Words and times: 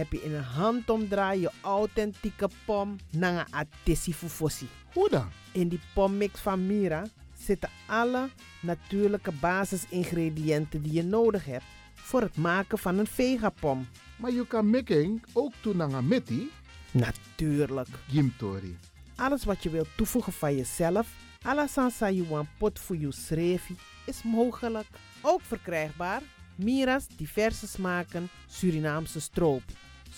heb 0.00 0.12
je 0.12 0.22
in 0.22 0.34
een 0.34 0.42
handomdraai 0.42 1.40
je 1.40 1.50
authentieke 1.60 2.48
pom 2.64 2.96
naar 3.10 3.32
een 3.32 3.54
atesi 3.54 4.14
fufosi. 4.14 4.68
Hoe 4.92 5.08
dan? 5.08 5.28
In 5.52 5.68
die 5.68 5.80
pommix 5.94 6.40
van 6.40 6.66
Mira 6.66 7.06
zitten 7.38 7.68
alle 7.86 8.28
natuurlijke 8.60 9.32
basisingrediënten 9.32 10.82
die 10.82 10.92
je 10.92 11.02
nodig 11.02 11.44
hebt 11.44 11.64
voor 11.94 12.20
het 12.20 12.36
maken 12.36 12.78
van 12.78 12.98
een 12.98 13.06
vegapom. 13.06 13.88
Maar 14.16 14.32
je 14.32 14.46
kan 14.46 14.70
making 14.70 15.24
ook 15.32 15.52
toe 15.60 15.74
naar 15.74 15.90
een. 15.90 16.50
Natuurlijk. 16.90 17.88
Gimtori. 18.08 18.78
Alles 19.16 19.44
wat 19.44 19.62
je 19.62 19.70
wilt 19.70 19.96
toevoegen 19.96 20.32
van 20.32 20.56
jezelf, 20.56 21.08
alla 21.42 21.66
sansa 21.66 22.10
you 22.10 22.46
pot 22.58 22.78
voor 22.78 22.96
je 22.96 23.12
schreefie, 23.12 23.76
is 24.06 24.22
mogelijk. 24.22 24.86
Ook 25.20 25.40
verkrijgbaar 25.42 26.22
Mira's 26.54 27.06
diverse 27.16 27.66
smaken 27.66 28.28
Surinaamse 28.46 29.20
stroop. 29.20 29.62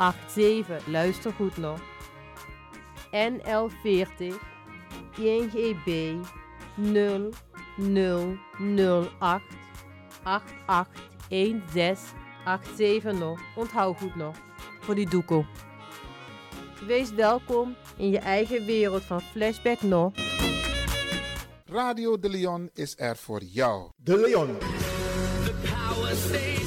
881787. 0.00 0.86
Luister 0.86 1.32
goed 1.32 1.56
nog. 1.56 1.80
NL40 3.10 4.34
INGB 5.18 6.14
0008 6.76 9.42
881687 10.22 13.12
nog. 13.18 13.40
Onthoud 13.56 13.98
goed 13.98 14.16
nog. 14.16 14.36
Voor 14.80 14.94
die 14.94 15.08
doekoe. 15.08 15.44
Wees 16.86 17.12
welkom 17.12 17.76
in 17.96 18.10
je 18.10 18.18
eigen 18.18 18.66
wereld 18.66 19.04
van 19.04 19.20
Flashback 19.20 19.82
nog. 19.82 20.12
Radio 21.64 22.18
De 22.18 22.28
Leon 22.28 22.70
is 22.74 22.94
er 22.96 23.16
voor 23.16 23.42
jou. 23.42 23.90
De 23.96 24.16
Leon. 24.16 24.58
The 24.58 25.54
power 25.62 26.16
station. 26.16 26.59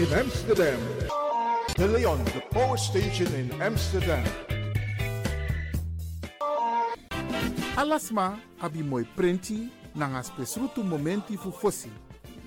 In 0.00 0.18
Amsterdam. 0.18 0.80
De 1.76 1.86
Leon, 1.86 2.24
the 2.24 2.40
power 2.50 2.78
station 2.78 3.26
in 3.34 3.50
Amsterdam. 3.60 4.24
Alasma 7.76 8.38
abi 8.60 8.82
moi 8.82 9.04
prenti 9.04 9.68
nanga 9.94 10.22
spesrutu 10.22 10.82
momenti 10.82 11.36
fu 11.36 11.50
fosi. 11.50 11.90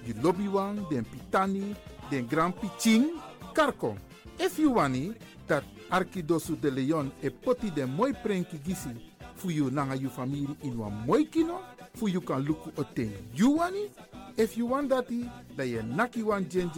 Di 0.03 0.13
lobby 0.21 0.49
den 0.89 1.05
pitani, 1.05 1.75
den 2.09 2.27
grand 2.27 2.55
piching, 2.59 3.21
karko. 3.53 3.97
If 4.39 4.57
you 4.57 4.71
wani, 4.71 5.13
dat 5.47 5.63
Arkidosu 5.91 6.59
de 6.59 6.71
Leon 6.71 7.11
e 7.21 7.29
poti 7.29 7.69
den 7.69 7.89
moi 7.89 8.13
prenki 8.13 8.57
gisi 8.65 8.95
fu 9.35 9.49
you 9.49 9.69
nanga 9.69 9.95
you 9.95 10.09
family 10.09 10.47
in 10.63 10.77
wan 10.77 11.05
moi 11.05 11.23
kino, 11.25 11.61
fu 11.93 12.07
you 12.07 12.21
kan 12.21 12.43
luku 12.43 12.71
oten 12.77 13.11
you 13.35 13.57
wani. 13.57 13.91
If 14.37 14.57
you 14.57 14.65
want 14.65 14.89
dati, 14.89 15.29
da 15.55 15.63
ye 15.63 15.83
naki 15.83 16.23
wan 16.23 16.49
jen 16.49 16.71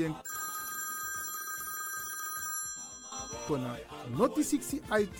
kona 3.47 3.77
noti 4.17 4.43
60 4.43 4.81
IT 5.01 5.19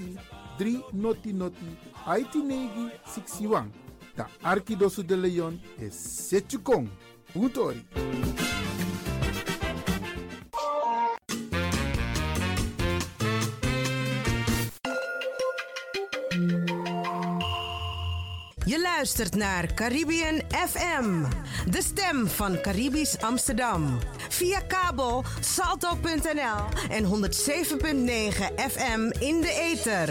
3 0.58 0.82
noti 0.92 1.34
noti 1.34 1.78
IT 2.20 2.36
negi 2.36 2.90
61. 3.06 3.72
Da 4.16 4.28
Arkidosu 4.42 5.04
de 5.04 5.16
Leon 5.16 5.60
is 5.80 6.28
Setchukong. 6.28 6.90
Puntori. 7.34 7.86
Je 18.66 18.82
luistert 18.82 19.36
naar 19.36 19.74
Caribbean 19.74 20.42
FM, 20.50 21.24
de 21.72 21.82
stem 21.82 22.28
van 22.28 22.62
Caribisch 22.62 23.22
Amsterdam. 23.22 24.00
Via 24.38 24.62
kabel 24.68 25.24
salto.nl 25.40 26.90
en 26.90 27.06
107.9 27.06 28.56
FM 28.56 29.12
in 29.20 29.42
de 29.42 29.52
ether. 29.74 30.10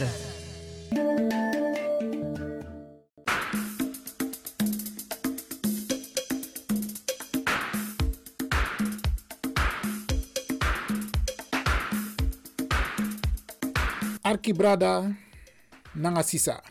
Arki 14.23 14.53
brada 14.55 15.17
nanga. 16.23 16.63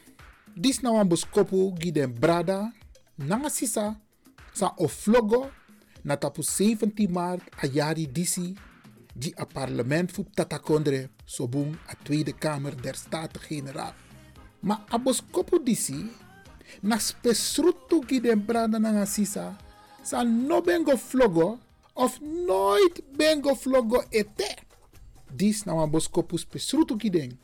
Dis 0.55 0.81
na 0.81 0.91
wan 0.91 1.07
boskopu 1.07 1.73
brada 2.19 2.73
nanga 3.17 3.49
sisa 3.49 3.95
sa 4.53 4.73
oflogo 4.77 5.51
na 6.03 6.19
tapu 6.19 6.43
17 6.43 7.07
maart 7.07 7.43
a 7.63 7.67
jari 7.67 8.07
disi 8.11 8.53
di 9.15 9.31
a 9.37 9.45
parlement 9.45 10.11
fu 10.11 10.25
tatakondre 10.33 11.09
sobung 11.25 11.71
a 11.87 11.93
Tweede 12.03 12.33
Kamer 12.33 12.75
der 12.75 12.95
Staten-Generaal. 12.95 13.93
Ma 14.63 14.85
a 14.89 14.97
boskopu 14.97 15.59
disi 15.59 16.03
na 16.81 16.99
spesrutu 16.99 18.01
giden 18.03 18.41
brada 18.41 18.79
nanga 18.79 19.05
sisa 19.05 19.55
sa 20.03 20.23
no 20.23 20.61
bengo 20.61 20.97
flogo 20.97 21.59
of 21.95 22.19
nooit 22.19 22.99
bengo 23.15 23.55
flogo 23.55 24.03
ete. 24.11 24.49
Dis 25.29 25.65
na 25.65 25.73
wan 25.73 25.89
boskopu 25.89 26.37
spesrutu 26.37 26.97
giden. 26.97 27.37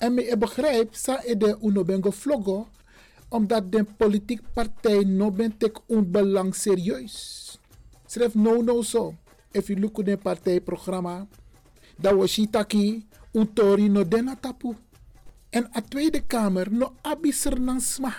En 0.00 0.14
me 0.14 0.22
e 0.26 0.36
begrijp 0.36 0.94
sa 0.94 1.20
e 1.22 1.36
de 1.36 1.54
uno 1.60 1.84
bengo 1.84 2.10
flogo 2.10 2.66
omdat 3.32 3.72
de 3.72 3.84
politiek 3.96 4.42
partij 4.52 5.04
no 5.04 5.30
ben 5.30 5.56
tek 5.56 5.80
un 5.86 6.10
belang 6.10 6.54
serieus. 6.54 7.61
Schrijf 8.12 8.34
no 8.34 8.60
no 8.60 8.82
so. 8.82 9.14
If 9.54 9.70
you 9.70 9.76
look 9.76 9.98
at 9.98 10.04
the 10.04 10.16
partijprogramma, 10.16 11.26
dat 11.96 12.14
was 12.14 12.36
taki 12.50 13.06
un 13.32 13.52
tori 13.52 13.88
no 13.88 14.04
dena 14.04 14.36
tapu. 14.36 14.76
En 15.50 15.68
a 15.72 15.80
Tweede 15.80 16.20
Kamer 16.20 16.70
no 16.70 16.92
abiser 17.00 17.60
nan 17.60 17.80
sma. 17.80 18.12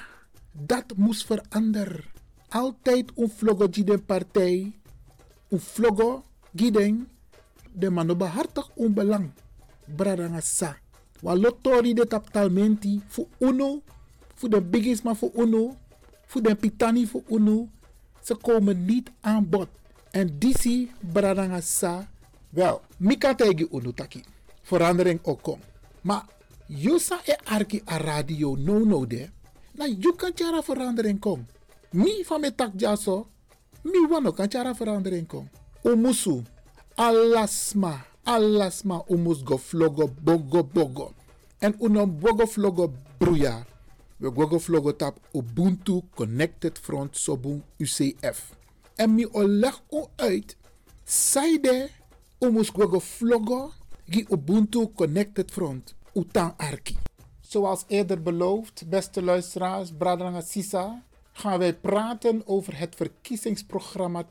Dat 0.52 0.98
moest 0.98 1.26
veranderen. 1.26 2.06
Altijd 2.50 3.12
un 3.16 3.30
flogo 3.30 3.68
giden 3.72 4.06
partij. 4.06 4.74
Un 5.50 5.60
flogo 5.60 6.24
giden 6.56 7.08
de 7.72 7.90
mano 7.90 8.16
behartig 8.16 8.70
un 8.76 8.94
belang. 8.94 9.30
Bradanga 9.86 10.42
sa. 10.42 10.78
Wa 11.22 11.36
lotori 11.36 11.94
de 11.94 12.08
taptalmenti 12.08 13.02
fu 13.08 13.28
uno, 13.38 13.82
fu 14.36 14.48
de 14.48 14.62
bigisma 14.62 15.14
fu 15.14 15.32
uno, 15.36 15.78
fu 16.26 16.42
de 16.42 16.56
pitani 16.56 17.06
fu 17.06 17.24
uno. 17.28 17.70
Ze 18.24 18.36
komen 18.36 18.86
niet 18.86 19.12
aan 19.22 19.50
bod. 19.50 19.82
En 20.14 20.30
disi 20.40 20.92
bradanga 21.02 21.62
sa. 21.62 22.06
Wel, 22.54 22.82
mika 22.98 23.34
tegi 23.34 23.66
uno 23.72 23.92
taki. 23.92 24.22
Verandering 24.62 25.20
ook 25.24 25.42
kom. 25.42 25.60
Maar 26.02 26.26
yusa 26.68 27.22
e 27.26 27.36
arki 27.44 27.82
a 27.86 27.98
radio 27.98 28.56
no 28.56 28.80
no 28.80 29.06
de. 29.06 29.30
Na 29.74 29.86
you 29.86 30.16
kan 30.16 30.32
chara 30.36 30.62
verandering 30.62 31.20
kom. 31.20 31.46
Mi 31.92 32.24
van 32.28 32.42
me 32.42 32.56
tak 32.56 32.72
jaso. 32.78 33.28
Mi 33.82 34.06
wano 34.10 34.32
kan 34.32 34.50
chara 34.50 34.74
verandering 34.74 35.28
kom. 35.28 35.50
Umusu. 35.84 36.44
Alasma. 36.96 38.06
Alasma 38.24 39.04
umus 39.10 39.44
go 39.44 39.58
flogo 39.58 40.08
bogo 40.22 40.64
bogo. 40.64 41.14
En 41.60 41.76
unom 41.80 42.20
bogo 42.20 42.46
flogo 42.46 42.94
bruya. 43.18 43.66
We 44.20 44.30
gogo 44.30 44.60
flogo 44.60 44.94
tap 44.94 45.18
Ubuntu 45.34 46.04
Connected 46.16 46.78
Front 46.78 47.16
Sobung 47.16 47.62
UCF. 47.80 48.63
En 48.96 49.16
mi 49.16 49.28
oleg 49.32 49.82
o 49.90 50.10
uit. 50.16 50.58
Saide 51.04 51.90
umus 52.40 52.70
gogo 52.70 53.00
flogo 53.00 53.72
gi 54.06 54.26
Ubuntu 54.30 54.92
Connected 54.96 55.52
Front. 55.52 55.96
Utang 56.14 56.54
Arki. 56.58 56.98
Zoals 57.42 57.84
eerder 57.88 58.22
beloofd, 58.22 58.84
beste 58.90 59.24
luisteraars, 59.24 59.92
Sisa, 60.40 61.04
gaan 61.32 61.60
wij 61.60 61.74
praten 61.74 62.48
over 62.48 62.78
het 62.78 62.96
verkiezingsprogramma 62.96 64.24
2021-2025 64.24 64.28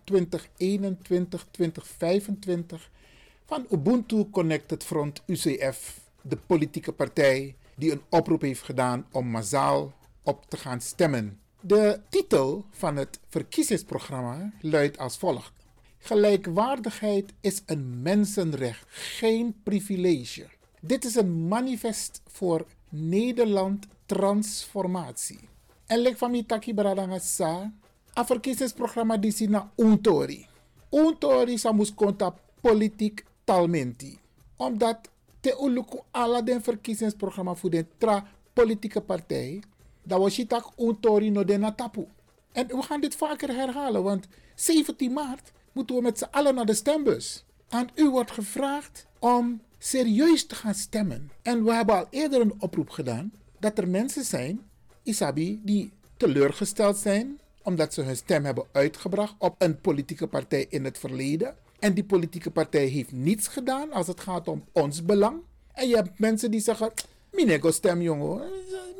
van 3.47 3.67
Ubuntu 3.70 4.31
Connected 4.31 4.85
Front 4.85 5.23
UCF, 5.26 6.00
de 6.23 6.37
politieke 6.37 6.93
partij 6.93 7.56
die 7.75 7.93
een 7.93 8.03
oproep 8.09 8.41
heeft 8.41 8.62
gedaan 8.62 9.06
om 9.12 9.26
massaal 9.26 9.93
op 10.23 10.44
te 10.49 10.56
gaan 10.56 10.81
stemmen. 10.81 11.42
De 11.64 12.00
titel 12.09 12.64
van 12.70 12.97
het 12.97 13.19
verkiezingsprogramma 13.29 14.53
luidt 14.61 14.99
als 14.99 15.17
volgt: 15.19 15.53
Gelijkwaardigheid 15.99 17.32
is 17.41 17.62
een 17.67 18.03
mensenrecht, 18.03 18.85
geen 18.88 19.55
privilege. 19.62 20.49
Dit 20.81 21.05
is 21.05 21.14
een 21.14 21.49
manifest 21.49 22.20
voor 22.26 22.67
Nederland 22.88 23.87
transformatie. 24.06 25.38
En 25.87 25.99
lek 25.99 26.19
van 26.19 26.31
mi 26.31 26.47
taki 26.47 26.75
baradanga 26.75 27.19
sa, 27.19 27.73
a 28.19 28.25
verkiezingsprogramma 28.25 29.17
disi 29.17 29.47
na 29.47 29.70
untori. 29.76 30.47
Untori 30.91 31.59
sa 31.59 31.75
konta 31.94 32.35
politiek 32.61 33.25
talmenti. 33.44 34.19
Omdat 34.56 35.09
te 35.41 35.56
uluku 35.61 35.99
ala 36.11 36.43
den 36.43 36.62
verkiezingsprogramma 36.62 37.55
voor 37.55 37.70
de 37.70 37.87
tra 37.99 38.26
politieke 38.53 39.00
partij, 39.00 39.62
dat 40.02 40.19
was 40.19 40.37
je 40.37 40.46
tak 40.46 40.72
untori 40.78 41.31
no 41.31 41.44
de 41.44 41.58
na 41.58 41.72
tapu. 41.72 42.06
En 42.52 42.66
we 42.66 42.82
gaan 42.82 43.00
dit 43.00 43.16
vaker 43.16 43.54
herhalen, 43.54 44.02
want 44.02 44.26
17 44.54 45.12
maart 45.12 45.52
moeten 45.72 45.96
we 45.96 46.02
met 46.02 46.19
z'n 46.19 46.28
allen 46.31 46.54
naar 46.54 46.66
de 46.66 46.75
stembus. 46.75 47.44
En 47.68 47.88
u 47.94 48.11
wordt 48.11 48.30
gevraagd 48.30 49.06
om 49.18 49.61
serieus 49.78 50.47
te 50.47 50.54
gaan 50.54 50.75
stemmen. 50.75 51.30
En 51.42 51.64
we 51.64 51.73
hebben 51.73 51.97
al 51.97 52.06
eerder 52.11 52.40
een 52.40 52.54
oproep 52.59 52.90
gedaan 52.90 53.32
dat 53.59 53.78
er 53.78 53.88
mensen 53.88 54.25
zijn, 54.25 54.61
Isabi, 55.02 55.61
die 55.64 55.92
teleurgesteld 56.16 56.97
zijn 56.97 57.40
omdat 57.62 57.94
ze 57.94 58.02
hun 58.02 58.16
stem 58.16 58.44
hebben 58.44 58.64
uitgebracht 58.73 59.35
op 59.38 59.54
een 59.59 59.80
politieke 59.80 60.26
partij 60.26 60.66
in 60.68 60.85
het 60.85 60.99
verleden. 60.99 61.54
En 61.78 61.94
die 61.94 62.04
politieke 62.04 62.50
partij 62.50 62.87
heeft 62.87 63.12
niets 63.12 63.49
gedaan 63.49 63.92
als 63.92 64.06
het 64.06 64.21
gaat 64.21 64.49
om 64.49 64.64
ons 64.73 65.04
belang. 65.04 65.40
En 65.73 65.88
je 65.88 65.94
hebt 65.94 66.18
mensen 66.18 66.50
die 66.50 66.61
zeggen, 66.61 66.92
minego 67.33 67.71
stem 67.71 68.03
jongen, 68.03 68.41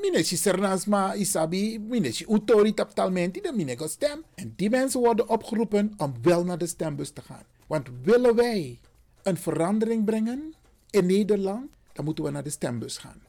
mineshi 0.01 0.37
sernasma 0.37 1.15
isabi, 1.15 1.81
utori 2.29 2.75
taptalmenti, 2.75 3.41
de 3.41 3.53
minego 3.53 3.87
stem. 3.87 4.25
En 4.35 4.53
die 4.57 4.71
mensen 4.71 5.01
worden 5.01 5.29
opgeroepen 5.29 5.95
om 5.97 6.15
wel 6.23 6.45
naar 6.45 6.59
de 6.59 6.67
stembus 6.67 7.11
te 7.11 7.23
gaan. 7.23 7.45
Want 7.67 7.89
willen 8.03 8.35
wij 8.35 8.81
een 9.23 9.37
verandering 9.37 10.05
brengen 10.05 10.55
in 10.91 11.07
Nederland, 11.07 11.71
dan 11.93 12.05
moeten 12.05 12.25
we 12.25 12.31
naar 12.31 12.43
de 12.43 12.51
stembus 12.51 12.99
gaan. 12.99 13.23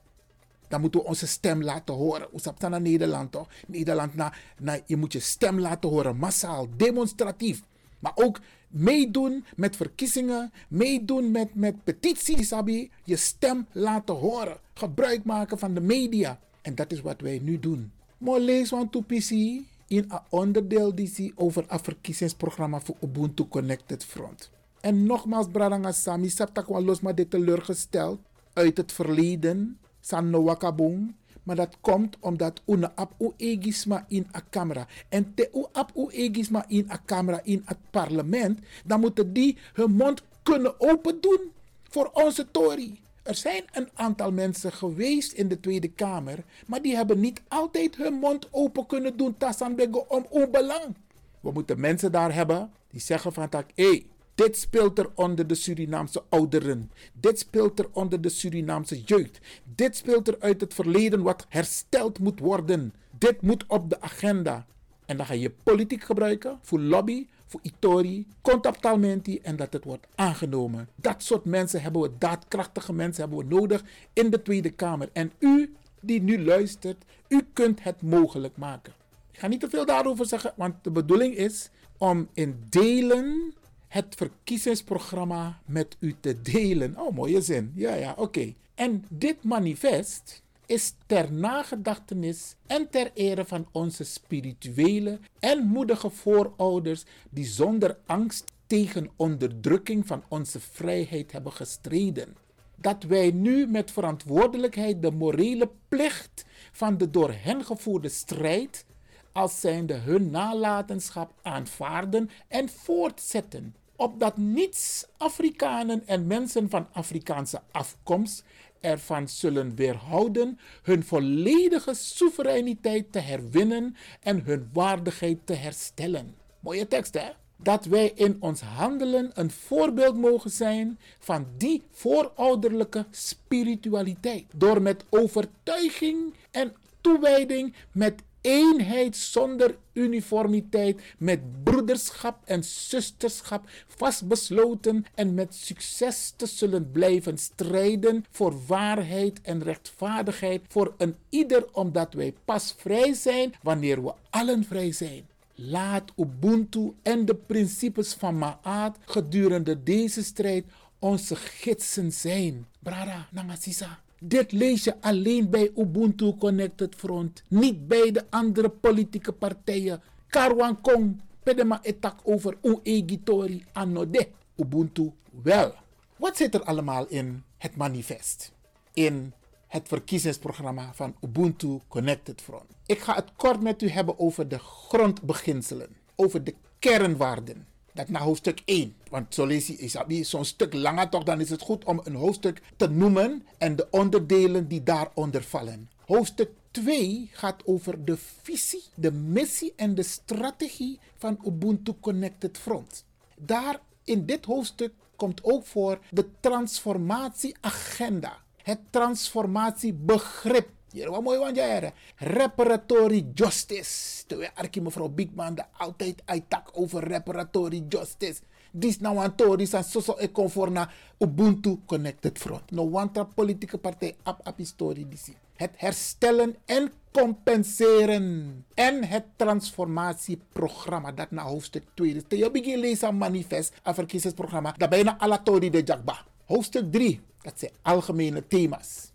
Dan 0.67 0.81
moeten 0.81 0.99
we 0.99 1.05
onze 1.05 1.27
stem 1.27 1.63
laten 1.63 1.93
horen. 1.93 2.27
Hoe 2.31 2.39
stapt 2.39 2.61
naar 2.61 2.81
Nederland 2.81 3.31
toch? 3.31 3.47
Nederland, 3.67 4.15
na, 4.15 4.33
na, 4.59 4.79
je 4.85 4.97
moet 4.97 5.13
je 5.13 5.19
stem 5.19 5.59
laten 5.59 5.89
horen, 5.89 6.17
massaal, 6.17 6.67
demonstratief. 6.77 7.61
Maar 7.99 8.11
ook 8.15 8.39
meedoen 8.73 9.45
met 9.55 9.75
verkiezingen, 9.75 10.51
meedoen 10.67 11.31
met, 11.31 11.55
met 11.55 11.83
petities, 11.83 12.47
Sabi. 12.47 12.91
Je 13.03 13.15
stem 13.15 13.67
laten 13.71 14.15
horen. 14.15 14.57
Gebruik 14.73 15.23
maken 15.23 15.59
van 15.59 15.73
de 15.73 15.81
media. 15.81 16.39
En 16.61 16.75
dat 16.75 16.91
is 16.91 17.01
wat 17.01 17.21
wij 17.21 17.39
nu 17.39 17.59
doen. 17.59 17.91
Maar 18.17 18.39
lees 18.39 18.69
want 18.69 18.91
to 18.91 19.01
PC 19.01 19.29
in 19.29 19.65
een 19.87 20.19
onderdeel 20.29 20.95
die 20.95 21.33
over 21.35 21.65
het 21.67 21.81
verkiezingsprogramma 21.81 22.79
voor 22.79 22.95
Ubuntu 23.01 23.47
Connected 23.47 24.05
Front. 24.05 24.49
En 24.79 25.05
nogmaals, 25.05 25.47
Bradanga 25.51 25.91
Sami, 25.91 26.29
Saptak 26.29 26.67
los 26.67 26.99
maar 26.99 27.15
dit 27.15 27.29
teleurgesteld 27.29 28.19
uit 28.53 28.77
het 28.77 28.91
verleden. 28.91 29.77
San 30.01 30.43
wakabong. 30.43 31.13
Maar 31.43 31.55
dat 31.55 31.77
komt 31.81 32.17
omdat 32.19 32.61
una 32.65 32.91
ap 32.95 33.13
u 33.19 33.31
egisma 33.37 34.05
in 34.07 34.27
a 34.35 34.41
camera. 34.49 34.87
En 35.09 35.33
te 35.33 35.49
u 35.53 35.65
ap 35.71 35.91
u 35.95 36.07
egisma 36.09 36.65
in 36.67 36.91
a 36.91 37.01
camera 37.05 37.39
in 37.43 37.61
het 37.65 37.77
parlement. 37.89 38.59
Dan 38.85 38.99
moeten 38.99 39.33
die 39.33 39.57
hun 39.73 39.91
mond 39.91 40.23
kunnen 40.43 40.79
open 40.79 41.21
doen 41.21 41.51
voor 41.83 42.09
onze 42.13 42.51
Tory. 42.51 42.99
Er 43.23 43.35
zijn 43.35 43.63
een 43.71 43.89
aantal 43.93 44.31
mensen 44.31 44.71
geweest 44.71 45.31
in 45.31 45.47
de 45.47 45.59
Tweede 45.59 45.87
Kamer. 45.87 46.43
Maar 46.65 46.81
die 46.81 46.95
hebben 46.95 47.19
niet 47.19 47.41
altijd 47.47 47.95
hun 47.95 48.13
mond 48.13 48.47
open 48.51 48.85
kunnen 48.85 49.17
doen. 49.17 49.37
Tassan 49.37 49.79
om 50.07 50.25
onbelang. 50.29 50.95
We 51.39 51.51
moeten 51.51 51.79
mensen 51.79 52.11
daar 52.11 52.33
hebben 52.33 52.71
die 52.89 53.01
zeggen 53.01 53.33
van 53.33 53.49
tak. 53.49 53.69
Hey, 53.75 54.05
Dit 54.35 54.57
speelt 54.57 54.99
er 54.99 55.09
onder 55.15 55.47
de 55.47 55.55
Surinaamse 55.55 56.23
ouderen. 56.29 56.91
Dit 57.13 57.39
speelt 57.39 57.79
er 57.79 57.87
onder 57.91 58.21
de 58.21 58.29
Surinaamse 58.29 59.01
jeugd. 59.01 59.39
Dit 59.75 59.95
speelt 59.95 60.27
er 60.27 60.35
uit 60.39 60.61
het 60.61 60.73
verleden 60.73 61.21
wat 61.21 61.45
hersteld 61.49 62.19
moet 62.19 62.39
worden. 62.39 62.93
Dit 63.17 63.41
moet 63.41 63.63
op 63.67 63.89
de 63.89 64.01
agenda. 64.01 64.65
En 65.05 65.17
dan 65.17 65.25
ga 65.25 65.33
je 65.33 65.51
politiek 65.63 66.03
gebruiken 66.03 66.59
voor 66.61 66.79
lobby, 66.79 67.27
voor 67.45 67.59
Itori, 67.63 68.27
contactalmenti 68.41 69.39
en 69.39 69.55
dat 69.55 69.73
het 69.73 69.83
wordt 69.83 70.07
aangenomen. 70.15 70.89
Dat 70.95 71.23
soort 71.23 71.45
mensen 71.45 71.81
hebben 71.81 72.01
we, 72.01 72.11
daadkrachtige 72.17 72.93
mensen 72.93 73.21
hebben 73.21 73.39
we 73.39 73.55
nodig 73.55 73.83
in 74.13 74.29
de 74.29 74.41
Tweede 74.41 74.69
Kamer. 74.69 75.09
En 75.13 75.31
u 75.39 75.73
die 75.99 76.21
nu 76.21 76.43
luistert, 76.43 77.03
u 77.27 77.45
kunt 77.53 77.83
het 77.83 78.01
mogelijk 78.01 78.57
maken. 78.57 78.93
Ik 79.31 79.39
ga 79.39 79.47
niet 79.47 79.59
te 79.59 79.69
veel 79.69 79.85
daarover 79.85 80.25
zeggen, 80.25 80.53
want 80.55 80.83
de 80.83 80.91
bedoeling 80.91 81.35
is 81.35 81.69
om 81.97 82.27
in 82.33 82.63
delen 82.69 83.53
het 83.93 84.15
verkiezingsprogramma 84.15 85.59
met 85.65 85.97
u 85.99 86.15
te 86.19 86.41
delen. 86.41 86.99
Oh, 86.99 87.15
mooie 87.15 87.41
zin. 87.41 87.71
Ja, 87.75 87.93
ja, 87.93 88.13
oké. 88.17 88.53
En 88.75 89.05
dit 89.09 89.43
manifest 89.43 90.41
is 90.65 90.93
ter 91.05 91.33
nagedachtenis 91.33 92.55
en 92.67 92.89
ter 92.89 93.11
ere 93.13 93.45
van 93.45 93.67
onze 93.71 94.03
spirituele 94.03 95.19
en 95.39 95.65
moedige 95.65 96.09
voorouders 96.09 97.03
die 97.29 97.45
zonder 97.45 97.97
angst 98.05 98.51
tegen 98.67 99.09
onderdrukking 99.15 100.07
van 100.07 100.23
onze 100.27 100.59
vrijheid 100.59 101.31
hebben 101.31 101.51
gestreden. 101.51 102.35
Dat 102.75 103.03
wij 103.03 103.31
nu 103.31 103.67
met 103.67 103.91
verantwoordelijkheid 103.91 105.01
de 105.01 105.11
morele 105.11 105.69
plicht 105.89 106.45
van 106.71 106.97
de 106.97 107.09
door 107.09 107.33
hen 107.33 107.65
gevoerde 107.65 108.09
strijd 108.09 108.85
als 109.31 109.59
zijnde 109.59 109.93
hun 109.93 110.29
nalatenschap 110.29 111.33
aanvaarden 111.41 112.29
en 112.47 112.69
voortzetten. 112.69 113.75
Opdat 114.03 114.37
niets 114.37 115.05
Afrikanen 115.17 116.07
en 116.07 116.27
mensen 116.27 116.69
van 116.69 116.87
Afrikaanse 116.91 117.61
afkomst 117.71 118.43
ervan 118.79 119.27
zullen 119.27 119.75
weerhouden 119.75 120.59
hun 120.81 121.03
volledige 121.03 121.93
soevereiniteit 121.93 123.11
te 123.11 123.19
herwinnen 123.19 123.95
en 124.21 124.43
hun 124.43 124.69
waardigheid 124.73 125.37
te 125.43 125.53
herstellen. 125.53 126.35
Mooie 126.59 126.87
tekst, 126.87 127.13
hè? 127.13 127.29
Dat 127.57 127.85
wij 127.85 128.11
in 128.15 128.37
ons 128.39 128.61
handelen 128.61 129.31
een 129.33 129.51
voorbeeld 129.51 130.17
mogen 130.17 130.51
zijn 130.51 130.99
van 131.19 131.47
die 131.57 131.83
voorouderlijke 131.91 133.05
spiritualiteit. 133.11 134.45
Door 134.55 134.81
met 134.81 135.05
overtuiging 135.09 136.33
en 136.51 136.73
toewijding, 137.01 137.73
met 137.91 138.21
eenheid 138.43 139.17
zonder 139.17 139.77
uniformiteit, 139.93 141.01
met 141.17 141.63
broederschap 141.63 142.37
en 142.45 142.63
zusterschap 142.63 143.69
vastbesloten 143.87 145.05
en 145.15 145.33
met 145.33 145.55
succes 145.55 146.33
te 146.35 146.45
zullen 146.45 146.91
blijven 146.91 147.37
strijden 147.37 148.25
voor 148.31 148.65
waarheid 148.65 149.41
en 149.41 149.63
rechtvaardigheid 149.63 150.61
voor 150.67 150.93
een 150.97 151.15
ieder, 151.29 151.65
omdat 151.71 152.13
wij 152.13 152.33
pas 152.45 152.75
vrij 152.77 153.13
zijn 153.13 153.53
wanneer 153.61 154.03
we 154.03 154.13
allen 154.29 154.63
vrij 154.63 154.91
zijn. 154.91 155.27
Laat 155.55 156.11
Ubuntu 156.15 156.93
en 157.01 157.25
de 157.25 157.35
principes 157.35 158.13
van 158.13 158.37
Maat 158.37 158.97
gedurende 159.05 159.83
deze 159.83 160.23
strijd 160.23 160.65
onze 160.99 161.35
gidsen 161.35 162.11
zijn. 162.11 162.65
Brada, 162.79 163.27
Nangasisa. 163.31 163.99
Dit 164.25 164.51
lees 164.51 164.83
je 164.83 165.01
alleen 165.01 165.49
bij 165.49 165.71
Ubuntu 165.75 166.33
Connected 166.37 166.95
Front, 166.95 167.43
niet 167.47 167.87
bij 167.87 168.11
de 168.11 168.25
andere 168.29 168.69
politieke 168.69 169.31
partijen. 169.31 170.01
Karwan 170.27 170.81
Kong, 170.81 171.21
pedema 171.43 171.79
etak 171.81 172.19
over 172.23 172.57
Uegitori 172.61 173.65
anode. 173.73 174.27
Ubuntu 174.55 175.11
wel. 175.43 175.73
Wat 176.17 176.37
zit 176.37 176.53
er 176.53 176.63
allemaal 176.63 177.05
in 177.07 177.43
het 177.57 177.75
manifest? 177.75 178.51
In 178.93 179.33
het 179.67 179.87
verkiezingsprogramma 179.87 180.93
van 180.93 181.15
Ubuntu 181.21 181.79
Connected 181.87 182.41
Front. 182.41 182.71
Ik 182.85 182.99
ga 182.99 183.15
het 183.15 183.31
kort 183.35 183.61
met 183.61 183.81
u 183.81 183.89
hebben 183.89 184.19
over 184.19 184.47
de 184.47 184.59
grondbeginselen, 184.59 185.89
over 186.15 186.43
de 186.43 186.55
kernwaarden. 186.79 187.67
Dat 187.93 188.09
naar 188.09 188.21
hoofdstuk 188.21 188.61
1. 188.65 188.95
Want 189.09 189.33
zo 189.33 189.45
lees 189.45 189.67
je 189.67 189.77
Isabi 189.77 190.23
zo'n 190.23 190.45
stuk 190.45 190.73
langer 190.73 191.09
toch, 191.09 191.23
dan 191.23 191.39
is 191.39 191.49
het 191.49 191.61
goed 191.61 191.83
om 191.83 192.01
een 192.03 192.15
hoofdstuk 192.15 192.61
te 192.77 192.89
noemen 192.89 193.45
en 193.57 193.75
de 193.75 193.87
onderdelen 193.89 194.67
die 194.67 194.83
daaronder 194.83 195.43
vallen. 195.43 195.89
Hoofdstuk 196.05 196.49
2 196.71 197.29
gaat 197.31 197.65
over 197.65 198.05
de 198.05 198.17
visie, 198.41 198.83
de 198.95 199.11
missie 199.11 199.73
en 199.75 199.95
de 199.95 200.03
strategie 200.03 200.99
van 201.17 201.39
Ubuntu 201.45 201.93
Connected 201.99 202.57
Front. 202.57 203.05
Daar 203.37 203.79
in 204.03 204.25
dit 204.25 204.45
hoofdstuk 204.45 204.93
komt 205.15 205.43
ook 205.43 205.65
voor 205.65 205.99
de 206.09 206.25
transformatieagenda, 206.39 208.37
het 208.63 208.79
transformatiebegrip. 208.89 210.69
Hier 210.93 211.09
wat 211.09 211.23
mooi 211.25 211.39
want 211.41 211.55
jaren. 211.55 211.93
Reparatory 212.15 213.25
justice. 213.33 214.23
Terwijl 214.27 214.49
Arkie 214.53 214.81
mevrouw 214.81 215.09
Bigman 215.09 215.55
de 215.55 215.63
altijd 215.77 216.21
uittak 216.25 216.69
over 216.73 217.03
reparatory 217.03 217.85
justice. 217.89 218.41
Dis 218.71 218.99
nou 218.99 219.17
aan 219.17 219.35
Tory 219.35 219.65
san 219.65 219.83
soso 219.83 220.15
e 220.17 220.31
conforna 220.31 220.89
Ubuntu 221.21 221.79
Connected 221.85 222.37
Front. 222.37 222.71
No 222.71 222.89
wanta 222.89 223.23
politieke 223.23 223.77
partij 223.77 224.15
ap 224.23 224.39
ap 224.43 224.57
historie 224.57 225.07
disi. 225.07 225.35
Het 225.53 225.71
herstellen 225.77 226.55
en 226.65 226.91
compenseren. 227.11 228.65
En 228.73 229.03
het 229.03 229.25
transformatieprogramma 229.35 231.11
dat 231.11 231.31
na 231.31 231.43
hoofdstuk 231.43 231.83
2 231.93 232.15
is. 232.15 232.37
Je 232.37 232.51
begin 232.51 232.79
lezen 232.79 233.17
manifest, 233.17 233.73
een 233.83 233.93
verkiezingsprogramma. 233.93 234.73
Dat 234.77 234.89
bijna 234.89 235.17
alle 235.17 235.41
Tory 235.43 235.69
de 235.69 235.81
Jakba. 235.85 236.25
Hoofdstuk 236.45 236.91
3, 236.91 237.19
dat 237.41 237.59
zijn 237.59 237.71
algemene 237.81 238.47
thema's. 238.47 239.12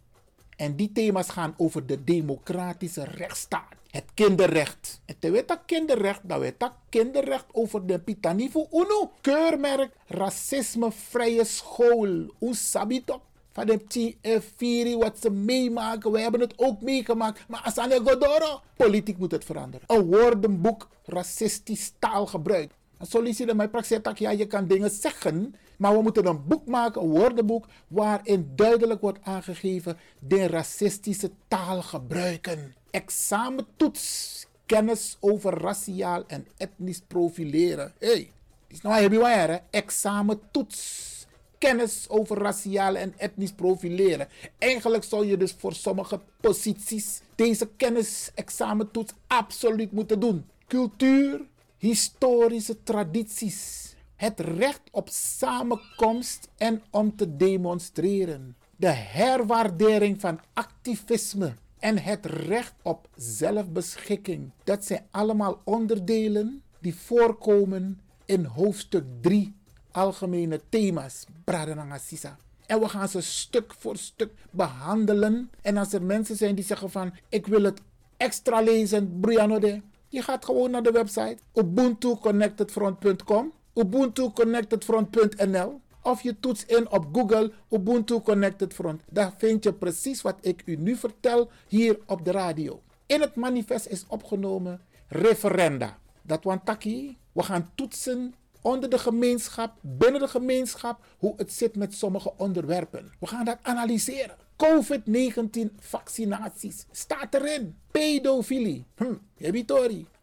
En 0.58 0.76
die 0.76 0.92
thema's 0.92 1.28
gaan 1.28 1.54
over 1.56 1.86
de 1.86 2.04
democratische 2.04 3.04
rechtsstaat. 3.04 3.74
Het 3.90 4.04
kinderrecht. 4.14 5.00
En 5.04 5.18
te 5.18 5.30
weten 5.30 5.58
kinderrecht, 5.66 6.20
dat 6.22 6.38
weet 6.40 6.60
dat 6.60 6.72
kinderrecht 6.88 7.44
over 7.52 7.86
de 7.86 7.98
Pitanivo 7.98 8.68
Uno. 8.72 9.12
Keurmerk 9.20 9.90
racismevrije 10.06 11.44
school. 11.44 12.34
Hoe 12.38 12.54
sabito? 12.54 13.22
Van 13.52 13.66
de 13.66 13.80
TF4, 13.80 14.98
wat 14.98 15.18
ze 15.20 15.30
meemaken. 15.30 16.12
We 16.12 16.20
hebben 16.20 16.40
het 16.40 16.54
ook 16.56 16.80
meegemaakt. 16.80 17.48
Maar 17.48 17.60
Asane 17.64 18.00
Godoro. 18.04 18.60
Politiek 18.76 19.18
moet 19.18 19.30
het 19.30 19.44
veranderen. 19.44 19.86
Een 19.86 20.04
woordenboek 20.04 20.88
racistisch 21.04 21.92
taalgebruik. 21.98 22.72
Solliciteer 23.00 23.56
mij 23.56 23.68
praxis 23.68 23.98
ja, 24.14 24.30
je 24.30 24.46
kan 24.46 24.66
dingen 24.66 24.90
zeggen, 24.90 25.54
maar 25.78 25.96
we 25.96 26.02
moeten 26.02 26.26
een 26.26 26.46
boek 26.46 26.66
maken, 26.66 27.02
een 27.02 27.08
woordenboek, 27.08 27.66
waarin 27.88 28.52
duidelijk 28.56 29.00
wordt 29.00 29.18
aangegeven 29.22 29.96
de 30.18 30.46
racistische 30.46 31.30
taal 31.48 31.82
gebruiken. 31.82 32.74
Examentoets, 32.90 34.46
kennis 34.66 35.16
over 35.20 35.60
raciaal 35.60 36.24
en 36.26 36.46
etnisch 36.56 37.00
profileren. 37.00 37.92
Hé, 37.98 38.08
hey, 38.08 38.30
is 38.66 38.80
nou 38.80 39.02
heb 39.02 39.12
je 39.12 39.18
waar, 39.18 39.62
Examentoets. 39.70 41.16
Kennis 41.58 42.08
over 42.08 42.38
raciaal 42.38 42.94
en 42.94 43.14
etnisch 43.16 43.52
profileren. 43.52 44.28
Eigenlijk 44.58 45.04
zou 45.04 45.26
je 45.26 45.36
dus 45.36 45.54
voor 45.58 45.72
sommige 45.72 46.20
posities 46.40 47.20
deze 47.34 47.68
kennis-examentoets 47.76 49.12
absoluut 49.26 49.92
moeten 49.92 50.20
doen. 50.20 50.46
Cultuur, 50.66 51.40
historische 51.78 52.82
tradities, 52.82 53.87
het 54.18 54.40
recht 54.40 54.82
op 54.90 55.08
samenkomst 55.12 56.48
en 56.56 56.82
om 56.90 57.16
te 57.16 57.36
demonstreren, 57.36 58.56
de 58.76 58.90
herwaardering 58.90 60.20
van 60.20 60.40
activisme 60.52 61.54
en 61.78 61.98
het 61.98 62.26
recht 62.26 62.74
op 62.82 63.08
zelfbeschikking. 63.16 64.50
Dat 64.64 64.84
zijn 64.84 65.06
allemaal 65.10 65.60
onderdelen 65.64 66.62
die 66.80 66.94
voorkomen 66.94 68.00
in 68.24 68.44
hoofdstuk 68.44 69.04
3 69.20 69.54
algemene 69.90 70.60
thema's. 70.68 71.24
Bradanangasisa. 71.44 72.36
En 72.66 72.80
we 72.80 72.88
gaan 72.88 73.08
ze 73.08 73.20
stuk 73.20 73.74
voor 73.78 73.96
stuk 73.96 74.30
behandelen. 74.50 75.50
En 75.62 75.76
als 75.76 75.92
er 75.92 76.02
mensen 76.02 76.36
zijn 76.36 76.54
die 76.54 76.64
zeggen 76.64 76.90
van 76.90 77.12
ik 77.28 77.46
wil 77.46 77.62
het 77.62 77.80
extra 78.16 78.60
lezen, 78.60 79.20
Brianode, 79.20 79.82
je 80.08 80.22
gaat 80.22 80.44
gewoon 80.44 80.70
naar 80.70 80.82
de 80.82 80.90
website 80.90 81.38
ubuntuconnectedfront.com, 81.54 83.52
ubuntuconnectedfront.nl 83.74 85.80
of 86.02 86.22
je 86.22 86.40
toets 86.40 86.66
in 86.66 86.90
op 86.90 87.06
Google 87.12 87.52
Ubuntu 87.70 88.20
Connected 88.20 88.74
Front. 88.74 89.02
Daar 89.10 89.32
vind 89.36 89.64
je 89.64 89.72
precies 89.72 90.22
wat 90.22 90.36
ik 90.40 90.62
u 90.64 90.76
nu 90.76 90.96
vertel 90.96 91.50
hier 91.68 91.98
op 92.06 92.24
de 92.24 92.30
radio. 92.30 92.82
In 93.06 93.20
het 93.20 93.34
manifest 93.34 93.86
is 93.86 94.04
opgenomen 94.08 94.80
referenda. 95.08 95.98
Dat 96.22 96.44
want 96.44 96.64
taki, 96.64 97.18
we 97.32 97.42
gaan 97.42 97.70
toetsen 97.74 98.34
onder 98.60 98.90
de 98.90 98.98
gemeenschap, 98.98 99.72
binnen 99.80 100.20
de 100.20 100.28
gemeenschap, 100.28 101.04
hoe 101.18 101.34
het 101.36 101.52
zit 101.52 101.76
met 101.76 101.94
sommige 101.94 102.32
onderwerpen. 102.36 103.12
We 103.20 103.26
gaan 103.26 103.44
dat 103.44 103.58
analyseren. 103.62 104.36
COVID-19 104.56 105.74
vaccinaties 105.78 106.86
staat 106.90 107.34
erin. 107.34 107.76
Pedofilie, 107.90 108.84
hm, 108.96 109.14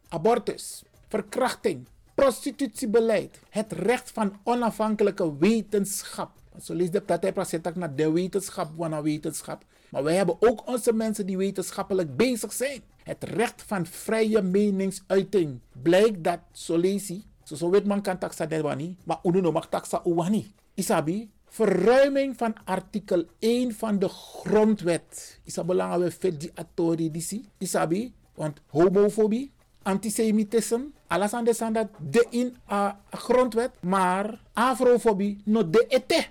abortus, 0.09 0.83
verkrachting, 1.07 1.87
prostitutiebeleid, 2.15 3.39
het 3.49 3.71
recht 3.71 4.11
van 4.11 4.33
onafhankelijke 4.43 5.37
wetenschap. 5.37 6.31
Zo 6.61 6.75
de 6.75 7.01
partij 7.01 7.33
naar 7.75 7.95
de 7.95 8.11
wetenschap 8.11 8.71
van 8.77 9.01
wetenschap. 9.01 9.63
Maar 9.89 10.03
wij 10.03 10.15
hebben 10.15 10.35
ook 10.39 10.67
onze 10.67 10.93
mensen 10.93 11.25
die 11.25 11.37
wetenschappelijk 11.37 12.15
bezig 12.15 12.53
zijn. 12.53 12.81
Het 13.03 13.23
recht 13.23 13.63
van 13.63 13.85
vrije 13.85 14.41
meningsuiting. 14.41 15.59
Blijkt 15.81 16.23
dat, 16.23 16.39
zo 16.51 16.77
lees 16.77 17.07
je, 17.07 17.21
zo 17.43 17.55
zo 17.55 17.69
weet 17.69 17.85
man 17.85 18.01
kan 18.01 18.17
taxa 18.17 18.45
derwani, 18.45 18.97
maar 19.03 19.19
uno 19.23 19.51
mag 19.51 19.69
taxa 19.69 20.01
uwani. 20.05 20.53
Isabi, 20.73 21.29
verruiming 21.47 22.37
van 22.37 22.55
artikel 22.65 23.25
1 23.39 23.75
van 23.75 23.99
de 23.99 24.09
grondwet. 24.09 25.39
Is 25.43 25.53
dat 25.53 25.65
belangrijk 25.65 26.13
voor 26.19 26.37
die 26.37 26.51
atori 26.53 27.11
die 27.11 27.45
Isabi, 27.57 28.13
want 28.33 28.61
homofobie, 28.67 29.51
antisemitisme, 29.81 30.91
alles 31.07 31.33
aan 31.33 31.43
de 31.43 32.27
in 32.29 32.57
a 32.71 32.99
grondwet, 33.11 33.71
maar 33.79 34.39
afrofobie 34.53 35.41
no 35.43 35.69
de 35.69 35.85
ete. 35.87 36.25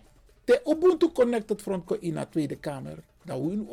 De 0.45 0.61
Ubuntu 0.64 1.12
Connected 1.12 1.62
Front 1.62 1.85
ko 1.85 1.97
in 2.00 2.14
de 2.14 2.28
Tweede 2.28 2.57
Kamer. 2.57 2.99
Dat 3.23 3.40
we 3.40 3.64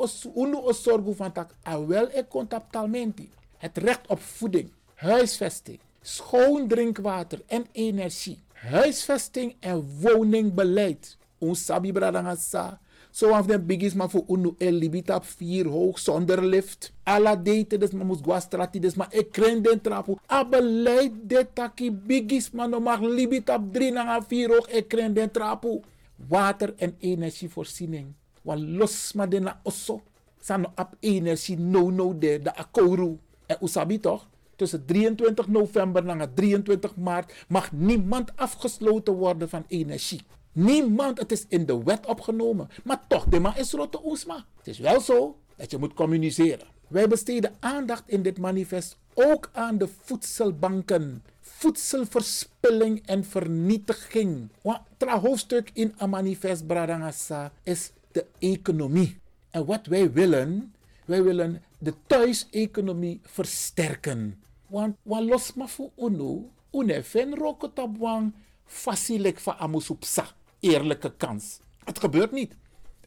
ons 0.63 0.83
zorgen 0.83 1.15
van 1.15 1.31
dat 1.33 1.53
wel 1.87 2.07
e 2.11 2.27
contactalmenti. 2.27 3.29
Het 3.57 3.77
recht 3.77 4.07
op 4.07 4.21
voeding, 4.21 4.71
huisvesting, 4.95 5.79
schoon 6.01 6.67
drinkwater 6.67 7.41
en 7.47 7.65
energie, 7.71 8.39
huisvesting 8.53 9.55
en 9.59 9.99
woningbeleid. 9.99 11.17
Ons 11.37 11.65
sabi 11.65 11.91
bradangasa. 11.91 12.79
Zo 13.11 13.31
af 13.31 13.45
de 13.45 13.59
bigis 13.59 13.93
maar 13.93 14.09
voor 14.09 14.23
unu 14.27 14.53
el 14.57 14.73
libita 14.73 15.21
vier 15.21 15.67
hoog 15.67 15.99
zonder 15.99 16.45
lift. 16.45 16.93
Alla 17.03 17.35
date 17.35 17.77
des 17.77 17.91
ma 17.91 18.03
mus 18.03 18.19
guastrati 18.23 18.79
des 18.79 18.95
ma 18.95 19.07
ik 19.11 19.33
den 19.63 19.81
trapu. 19.81 20.15
A 20.31 20.45
beleid 20.45 21.11
de 21.27 21.47
taki 21.53 21.91
bigis 21.91 22.51
maar 22.51 22.69
no 22.69 22.79
mag 22.79 22.99
libita 23.01 23.63
drie 23.71 23.91
na 23.91 24.21
vier 24.21 24.49
hoog 24.49 24.67
ik 24.69 24.87
kren 24.87 25.13
den 25.13 25.31
trapu. 25.31 25.81
Water 26.27 26.73
en 26.77 26.95
energievoorziening. 26.99 28.13
Wan 28.41 28.77
los 28.77 29.13
maar 29.13 29.29
den 29.29 29.43
na 29.43 29.59
osso. 29.63 30.01
Sano 30.39 30.71
ap 30.75 30.95
energie 30.99 31.57
no 31.57 31.89
no 31.89 32.17
de 32.17 32.39
de 32.39 32.55
akoru. 32.55 33.17
En 33.45 33.57
usabi 33.61 33.99
toch? 33.99 34.27
Tussen 34.55 34.85
23 34.85 35.47
november 35.47 36.07
en 36.07 36.33
23 36.33 36.95
maart 36.95 37.45
mag 37.47 37.71
niemand 37.71 38.31
afgesloten 38.35 39.13
worden 39.13 39.49
van 39.49 39.65
energie. 39.67 40.21
Niemand, 40.53 41.17
het 41.17 41.31
is 41.31 41.45
in 41.47 41.65
de 41.65 41.83
wet 41.83 42.05
opgenomen. 42.05 42.69
Maar 42.83 43.07
toch, 43.07 43.25
de 43.25 43.51
is 43.55 43.71
rotte 43.71 44.01
oesma. 44.05 44.45
Het 44.57 44.67
is 44.67 44.79
wel 44.79 44.99
zo 44.99 45.37
dat 45.55 45.71
je 45.71 45.77
moet 45.77 45.93
communiceren. 45.93 46.67
Wij 46.87 47.07
besteden 47.07 47.55
aandacht 47.59 48.03
in 48.05 48.21
dit 48.21 48.37
manifest 48.37 48.97
ook 49.13 49.49
aan 49.53 49.77
de 49.77 49.87
voedselbanken. 50.01 51.23
Voedselverspilling 51.41 53.01
en 53.05 53.25
vernietiging. 53.25 54.49
Het 54.97 55.09
hoofdstuk 55.09 55.69
in 55.73 55.93
een 55.97 56.09
manifest 56.09 56.67
Bradangasa 56.67 57.51
is 57.63 57.91
de 58.11 58.25
economie. 58.39 59.19
En 59.49 59.65
wat 59.65 59.85
wij 59.85 60.11
willen, 60.11 60.73
wij 61.05 61.23
willen 61.23 61.63
de 61.77 61.93
thuiseconomie 62.07 63.19
versterken. 63.23 64.41
Want 64.67 64.95
wat 65.01 65.23
los 65.23 65.53
maar 65.53 65.69
voor 65.69 65.89
UNO, 65.97 66.49
une 66.71 67.03
ven 67.03 67.35
rokotabwang, 67.35 68.33
facilik 68.65 69.39
van 69.39 69.57
amusupsa 69.57 70.25
eerlijke 70.61 71.13
kans. 71.17 71.59
Het 71.83 71.99
gebeurt 71.99 72.31
niet. 72.31 72.55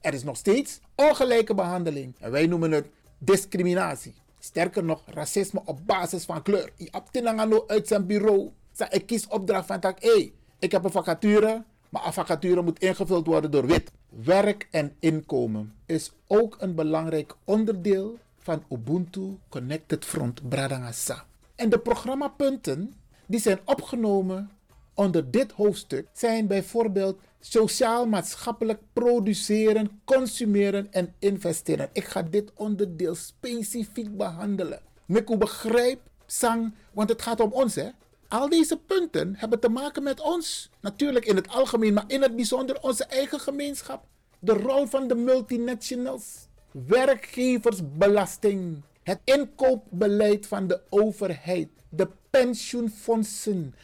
Er 0.01 0.15
is 0.15 0.25
nog 0.25 0.37
steeds 0.37 0.81
ongelijke 0.95 1.55
behandeling. 1.55 2.15
En 2.19 2.31
wij 2.31 2.47
noemen 2.47 2.71
het 2.71 2.87
discriminatie. 3.19 4.15
Sterker 4.39 4.85
nog, 4.85 5.03
racisme 5.07 5.63
op 5.65 5.87
basis 5.87 6.25
van 6.25 6.43
kleur. 6.43 6.71
Je 6.77 6.89
hebt 6.91 7.71
uit 7.71 7.89
zijn 7.89 8.07
bureau. 8.07 8.51
Ik 8.91 9.07
kies 9.07 9.27
opdracht 9.27 9.67
van 9.67 9.81
tak, 9.81 10.03
hey, 10.03 10.33
ik 10.59 10.73
heb 10.73 10.85
een 10.85 10.91
vacature, 10.91 11.63
maar 11.89 12.07
een 12.07 12.13
vacature 12.13 12.63
moet 12.63 12.79
ingevuld 12.79 13.27
worden 13.27 13.51
door 13.51 13.67
wit. 13.67 13.91
Werk 14.09 14.69
en 14.71 14.97
inkomen 14.99 15.75
is 15.87 16.13
ook 16.27 16.57
een 16.59 16.75
belangrijk 16.75 17.35
onderdeel 17.45 18.19
van 18.39 18.65
Ubuntu 18.71 19.39
Connected 19.49 20.05
Front 20.05 20.49
Bradangasa. 20.49 21.25
En 21.55 21.69
de 21.69 21.79
programmapunten 21.79 22.95
die 23.27 23.41
zijn 23.41 23.59
opgenomen 23.65 24.51
onder 24.95 25.31
dit 25.31 25.53
hoofdstuk 25.53 26.07
zijn 26.13 26.47
bijvoorbeeld 26.47 27.21
sociaal-maatschappelijk 27.41 28.81
produceren, 28.93 30.01
consumeren 30.05 30.93
en 30.93 31.15
investeren. 31.19 31.89
Ik 31.93 32.05
ga 32.05 32.23
dit 32.23 32.53
onderdeel 32.55 33.15
specifiek 33.15 34.17
behandelen. 34.17 34.81
Miku 35.07 35.37
begrijp, 35.37 36.01
sang, 36.27 36.75
want 36.93 37.09
het 37.09 37.23
gaat 37.23 37.41
om 37.41 37.53
ons 37.53 37.75
hè. 37.75 37.89
Al 38.29 38.49
deze 38.49 38.77
punten 38.77 39.35
hebben 39.37 39.61
te 39.61 39.69
maken 39.69 40.03
met 40.03 40.21
ons. 40.21 40.71
Natuurlijk 40.81 41.25
in 41.25 41.37
het 41.37 41.49
algemeen, 41.49 41.95
maar 41.95 42.05
in 42.07 42.23
het 42.23 42.37
bijzonder 42.37 42.81
onze 42.81 43.05
eigen 43.05 43.41
gemeenschap. 43.41 44.05
De 44.39 44.53
rol 44.53 44.87
van 44.87 45.09
de 45.09 45.15
multinationals. 45.15 46.49
Werkgeversbelasting. 46.71 48.83
Het 49.03 49.21
inkoopbeleid 49.25 50.47
van 50.47 50.67
de 50.67 50.81
overheid. 50.89 51.69
De 51.89 52.09
pensioenfondsen. 52.31 53.75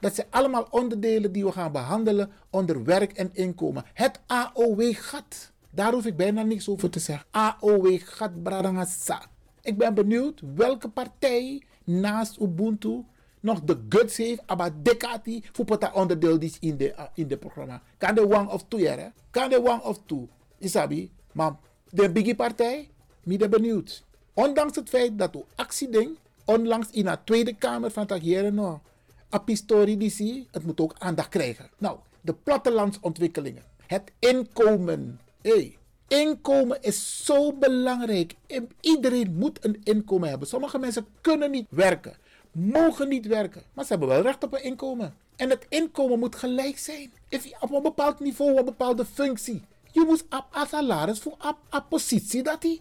Dat 0.00 0.14
zijn 0.14 0.26
allemaal 0.30 0.66
onderdelen 0.70 1.32
die 1.32 1.44
we 1.44 1.52
gaan 1.52 1.72
behandelen 1.72 2.30
onder 2.50 2.84
werk 2.84 3.12
en 3.12 3.30
inkomen. 3.32 3.84
Het 3.94 4.20
AOW-gat. 4.26 5.52
Daar 5.70 5.92
hoef 5.92 6.06
ik 6.06 6.16
bijna 6.16 6.42
niks 6.42 6.68
over 6.68 6.90
te 6.90 6.98
zeggen. 6.98 7.26
AOW-gat 7.30 8.42
Bradangasa. 8.42 9.22
Ik 9.62 9.78
ben 9.78 9.94
benieuwd 9.94 10.42
welke 10.54 10.88
partij 10.88 11.62
naast 11.84 12.40
Ubuntu 12.40 13.04
nog 13.40 13.60
de 13.62 13.78
guts 13.88 14.16
heeft, 14.16 14.42
maar 14.56 14.70
dekati 14.82 15.44
voor 15.52 15.78
dat 15.78 15.92
onderdeel 15.92 16.38
is 16.38 16.56
in 16.60 16.76
de, 16.76 16.88
uh, 16.88 17.02
in 17.14 17.28
de 17.28 17.36
programma. 17.36 17.82
Kan 17.98 18.14
de 18.14 18.22
one 18.22 18.50
of 18.50 18.64
two, 18.68 18.78
hè? 18.78 19.06
Kan 19.30 19.50
de 19.50 19.58
one 19.58 19.82
of 19.82 20.00
two. 20.06 20.28
Isabi, 20.58 21.10
maar 21.32 21.56
de 21.90 22.12
biggie 22.12 22.34
partij, 22.34 22.88
ben 23.22 23.50
benieuwd. 23.50 24.04
Ondanks 24.34 24.76
het 24.76 24.88
feit 24.88 25.18
dat 25.18 25.34
u 25.34 25.40
actieding 25.54 26.16
onlangs 26.44 26.90
in 26.90 27.04
de 27.04 27.18
Tweede 27.24 27.54
Kamer 27.54 27.90
van 27.90 28.06
Tagieren 28.06 28.54
nog 28.54 28.80
apistori 29.28 30.46
het 30.50 30.64
moet 30.64 30.80
ook 30.80 30.94
aandacht 30.98 31.28
krijgen. 31.28 31.70
Nou, 31.78 31.98
de 32.20 32.34
plattelandsontwikkelingen. 32.34 33.62
Het 33.86 34.12
inkomen. 34.18 35.20
Hey, 35.42 35.76
inkomen 36.08 36.82
is 36.82 37.24
zo 37.24 37.52
belangrijk. 37.52 38.34
Iedereen 38.80 39.34
moet 39.34 39.64
een 39.64 39.80
inkomen 39.84 40.28
hebben. 40.28 40.48
Sommige 40.48 40.78
mensen 40.78 41.06
kunnen 41.20 41.50
niet 41.50 41.66
werken, 41.70 42.16
mogen 42.52 43.08
niet 43.08 43.26
werken, 43.26 43.62
maar 43.72 43.84
ze 43.84 43.90
hebben 43.90 44.08
wel 44.08 44.22
recht 44.22 44.44
op 44.44 44.52
een 44.52 44.62
inkomen. 44.62 45.14
En 45.36 45.50
het 45.50 45.66
inkomen 45.68 46.18
moet 46.18 46.36
gelijk 46.36 46.78
zijn. 46.78 47.12
Op 47.60 47.72
een 47.72 47.82
bepaald 47.82 48.20
niveau, 48.20 48.52
op 48.52 48.58
een 48.58 48.64
bepaalde 48.64 49.04
functie. 49.04 49.62
Je 49.92 50.04
moet 50.06 50.24
op 50.30 50.66
salaris 50.68 51.20
voor 51.20 51.36
een 51.70 51.88
positie 51.88 52.42
dat 52.42 52.62
hij. 52.62 52.80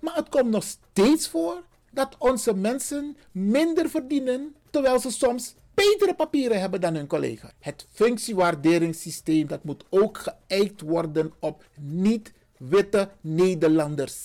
Maar 0.00 0.14
het 0.14 0.28
komt 0.28 0.50
nog 0.50 0.64
steeds 0.64 1.28
voor 1.28 1.62
dat 1.90 2.16
onze 2.18 2.54
mensen 2.54 3.16
minder 3.32 3.90
verdienen, 3.90 4.54
terwijl 4.70 4.98
ze 5.00 5.10
soms 5.10 5.54
betere 5.86 6.14
papieren 6.14 6.60
hebben 6.60 6.80
dan 6.80 6.94
hun 6.94 7.06
collega. 7.06 7.52
Het 7.58 7.86
functiewaarderingssysteem 7.92 9.46
dat 9.46 9.64
moet 9.64 9.84
ook 9.90 10.18
geëikt 10.18 10.80
worden 10.80 11.32
op 11.38 11.64
niet-witte 11.80 13.08
Nederlanders. 13.20 14.16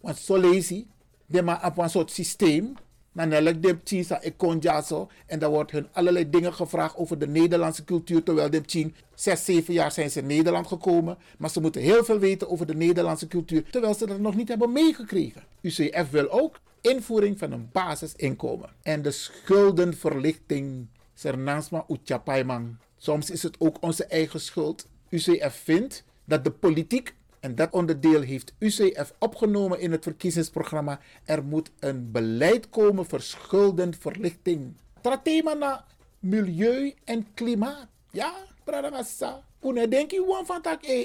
Want 0.00 0.18
zo 0.18 0.36
lees 0.36 0.68
je, 0.68 1.42
maar 1.42 1.66
op 1.66 1.78
een 1.78 1.90
soort 1.90 2.10
systeem. 2.10 2.74
Dan 3.12 3.32
elk 3.32 3.62
de 3.62 3.82
tjisa 3.82 4.20
zo 4.82 5.08
en 5.26 5.38
dan 5.38 5.50
wordt 5.50 5.70
hun 5.70 5.88
allerlei 5.92 6.30
dingen 6.30 6.54
gevraagd 6.54 6.96
over 6.96 7.18
de 7.18 7.26
Nederlandse 7.26 7.84
cultuur. 7.84 8.22
Terwijl 8.22 8.50
de 8.50 8.60
tien, 8.60 8.94
zes, 9.14 9.44
zeven 9.44 9.74
jaar 9.74 9.92
zijn 9.92 10.10
ze 10.10 10.20
in 10.20 10.26
Nederland 10.26 10.66
gekomen. 10.66 11.18
Maar 11.38 11.50
ze 11.50 11.60
moeten 11.60 11.80
heel 11.80 12.04
veel 12.04 12.18
weten 12.18 12.50
over 12.50 12.66
de 12.66 12.74
Nederlandse 12.74 13.28
cultuur. 13.28 13.64
Terwijl 13.70 13.94
ze 13.94 14.06
dat 14.06 14.18
nog 14.18 14.36
niet 14.36 14.48
hebben 14.48 14.72
meegekregen. 14.72 15.42
UCF 15.60 16.10
wil 16.10 16.30
ook 16.30 16.60
invoering 16.90 17.38
van 17.38 17.52
een 17.52 17.68
basisinkomen 17.72 18.70
en 18.82 19.02
de 19.02 19.10
schuldenverlichting. 19.10 20.86
Utjapaimang. 21.88 22.76
Soms 22.96 23.30
is 23.30 23.42
het 23.42 23.60
ook 23.60 23.76
onze 23.80 24.04
eigen 24.04 24.40
schuld. 24.40 24.86
UCF 25.08 25.60
vindt 25.64 26.04
dat 26.24 26.44
de 26.44 26.50
politiek, 26.50 27.14
en 27.40 27.54
dat 27.54 27.72
onderdeel 27.72 28.20
heeft 28.20 28.54
UCF 28.58 29.12
opgenomen 29.18 29.80
in 29.80 29.92
het 29.92 30.02
verkiezingsprogramma, 30.02 31.00
er 31.24 31.44
moet 31.44 31.70
een 31.78 32.10
beleid 32.10 32.68
komen 32.70 33.06
voor 33.06 33.20
schuldenverlichting. 33.20 34.74
Tratema 35.00 35.52
na 35.52 35.84
milieu 36.18 36.94
en 37.04 37.26
klimaat. 37.34 37.86
Ja, 38.10 38.34
Bradagassa. 38.64 39.45
Toen 39.66 39.88
denk 39.88 40.10
je 40.10 40.42
van 40.44 40.60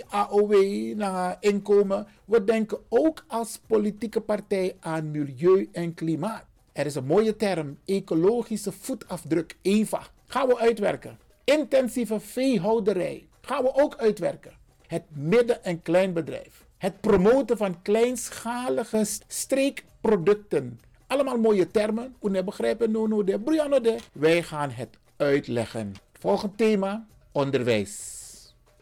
AOW 0.10 0.54
na 0.96 1.38
inkomen. 1.40 2.08
We 2.26 2.44
denken 2.44 2.80
ook 2.90 3.24
als 3.28 3.60
politieke 3.68 4.22
partij 4.22 4.76
aan 4.80 5.12
milieu 5.12 5.70
en 5.72 5.94
klimaat. 5.94 6.46
Er 6.72 6.86
is 6.86 6.96
een 6.96 7.06
mooie 7.06 7.36
term, 7.36 7.78
ecologische 7.86 8.72
voetafdruk, 8.72 9.58
EVA. 9.62 10.02
Gaan 10.26 10.48
we 10.48 10.58
uitwerken. 10.58 11.20
Intensieve 11.44 12.20
veehouderij. 12.20 13.28
Gaan 13.42 13.64
we 13.64 13.74
ook 13.74 13.96
uitwerken. 13.98 14.52
Het 14.88 15.04
midden- 15.10 15.64
en 15.64 15.82
kleinbedrijf. 15.82 16.66
Het 16.78 17.02
promoten 17.02 17.58
van 17.58 17.82
kleinschalige 17.82 19.06
streekproducten. 19.28 20.80
Allemaal 21.08 21.38
mooie 21.38 21.68
termen. 21.68 22.16
Hoe 22.20 22.30
begrijpen 22.44 22.92
no 22.92 23.08
no 23.08 23.24
de 23.24 23.40
de. 23.82 23.96
Wij 24.14 24.44
gaan 24.44 24.70
het 24.70 24.98
uitleggen. 25.18 25.94
Volgend 26.14 26.58
thema: 26.58 27.06
onderwijs. 27.32 28.21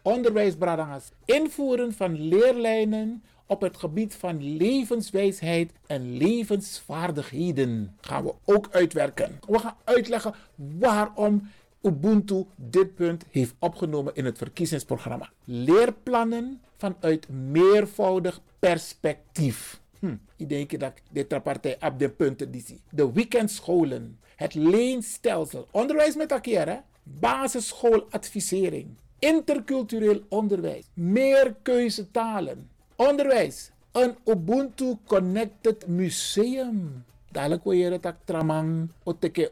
Onderwijs, 0.02 0.54
Bradangas. 0.54 1.10
Invoeren 1.24 1.92
van 1.92 2.20
leerlijnen 2.28 3.22
op 3.46 3.60
het 3.60 3.76
gebied 3.76 4.14
van 4.14 4.56
levenswijsheid 4.56 5.72
en 5.86 6.16
levensvaardigheden 6.16 7.96
gaan 8.00 8.24
we 8.24 8.34
ook 8.44 8.68
uitwerken. 8.70 9.40
We 9.48 9.58
gaan 9.58 9.76
uitleggen 9.84 10.34
waarom 10.54 11.50
Ubuntu 11.82 12.44
dit 12.56 12.94
punt 12.94 13.24
heeft 13.30 13.54
opgenomen 13.58 14.14
in 14.14 14.24
het 14.24 14.38
verkiezingsprogramma. 14.38 15.30
Leerplannen 15.44 16.60
vanuit 16.76 17.28
meervoudig 17.28 18.40
perspectief. 18.58 19.80
Hm, 19.98 20.14
ik 20.36 20.48
denk 20.48 20.80
dat 20.80 20.92
dit 21.10 21.42
partij 21.42 21.76
op 21.80 21.98
de 21.98 22.08
punten 22.08 22.50
die 22.50 22.62
zie. 22.66 22.80
De 22.90 23.12
weekendscholen, 23.12 24.18
het 24.36 24.54
leenstelsel, 24.54 25.68
onderwijs 25.70 26.16
met 26.16 26.30
elkaar, 26.30 26.84
basisschooladvisering, 27.02 28.86
intercultureel 29.20 30.20
onderwijs, 30.28 30.84
meer 30.94 31.54
keuzetalen, 31.62 32.70
onderwijs, 32.96 33.70
een 33.92 34.16
Ubuntu 34.24 34.96
Connected 35.06 35.86
Museum. 35.86 37.04
Dadelijk 37.30 37.64
wil 37.64 37.72
je 37.72 37.90
het 37.90 38.14
tramang 38.24 38.90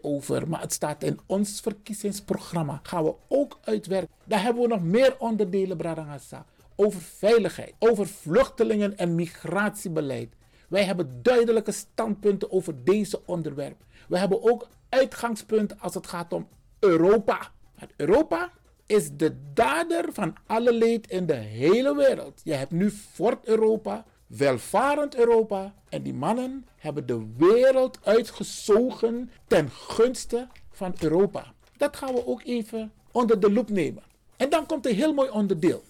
over, 0.02 0.48
maar 0.48 0.60
het 0.60 0.72
staat 0.72 1.02
in 1.02 1.20
ons 1.26 1.60
verkiezingsprogramma. 1.60 2.80
Gaan 2.82 3.04
we 3.04 3.14
ook 3.28 3.58
uitwerken. 3.64 4.14
Daar 4.24 4.42
hebben 4.42 4.62
we 4.62 4.68
nog 4.68 4.82
meer 4.82 5.16
onderdelen, 5.18 5.76
Bradangasa. 5.76 6.44
Over 6.76 7.00
veiligheid, 7.00 7.74
over 7.78 8.06
vluchtelingen 8.06 8.98
en 8.98 9.14
migratiebeleid. 9.14 10.32
Wij 10.68 10.84
hebben 10.84 11.22
duidelijke 11.22 11.72
standpunten 11.72 12.52
over 12.52 12.84
deze 12.84 13.20
onderwerpen. 13.26 13.86
We 14.08 14.18
hebben 14.18 14.42
ook 14.42 14.68
uitgangspunten 14.88 15.80
als 15.80 15.94
het 15.94 16.06
gaat 16.06 16.32
om 16.32 16.48
Europa. 16.78 17.50
Want 17.78 17.92
Europa 17.96 18.50
is 18.88 19.10
de 19.16 19.36
dader 19.54 20.04
van 20.12 20.34
alle 20.46 20.72
leed 20.72 21.10
in 21.10 21.26
de 21.26 21.34
hele 21.34 21.94
wereld. 21.96 22.40
Je 22.44 22.52
hebt 22.54 22.70
nu 22.70 22.90
Fort 22.90 23.46
Europa, 23.46 24.04
welvarend 24.26 25.16
Europa. 25.16 25.74
En 25.88 26.02
die 26.02 26.14
mannen 26.14 26.66
hebben 26.76 27.06
de 27.06 27.26
wereld 27.36 27.98
uitgezogen 28.02 29.30
ten 29.46 29.70
gunste 29.70 30.46
van 30.70 30.94
Europa. 31.00 31.52
Dat 31.76 31.96
gaan 31.96 32.14
we 32.14 32.26
ook 32.26 32.42
even 32.44 32.92
onder 33.12 33.40
de 33.40 33.52
loep 33.52 33.70
nemen. 33.70 34.02
En 34.36 34.50
dan 34.50 34.66
komt 34.66 34.86
een 34.86 34.94
heel 34.94 35.14
mooi 35.14 35.30
onderdeel. 35.30 35.82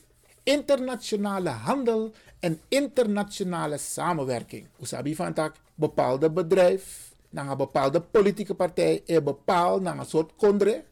Internationale 0.42 1.48
handel 1.48 2.12
en 2.40 2.60
internationale 2.68 3.78
samenwerking. 3.78 4.66
Usabi 4.80 5.14
van 5.14 5.32
tak 5.32 5.56
bepaalde 5.74 6.30
bedrijf, 6.30 7.12
naar 7.30 7.50
een 7.50 7.56
bepaalde 7.56 8.00
politieke 8.00 8.54
partij, 8.54 9.02
bepaald 9.24 9.82
naar 9.82 9.98
een 9.98 10.06
soort 10.06 10.32
kondre, 10.36 10.84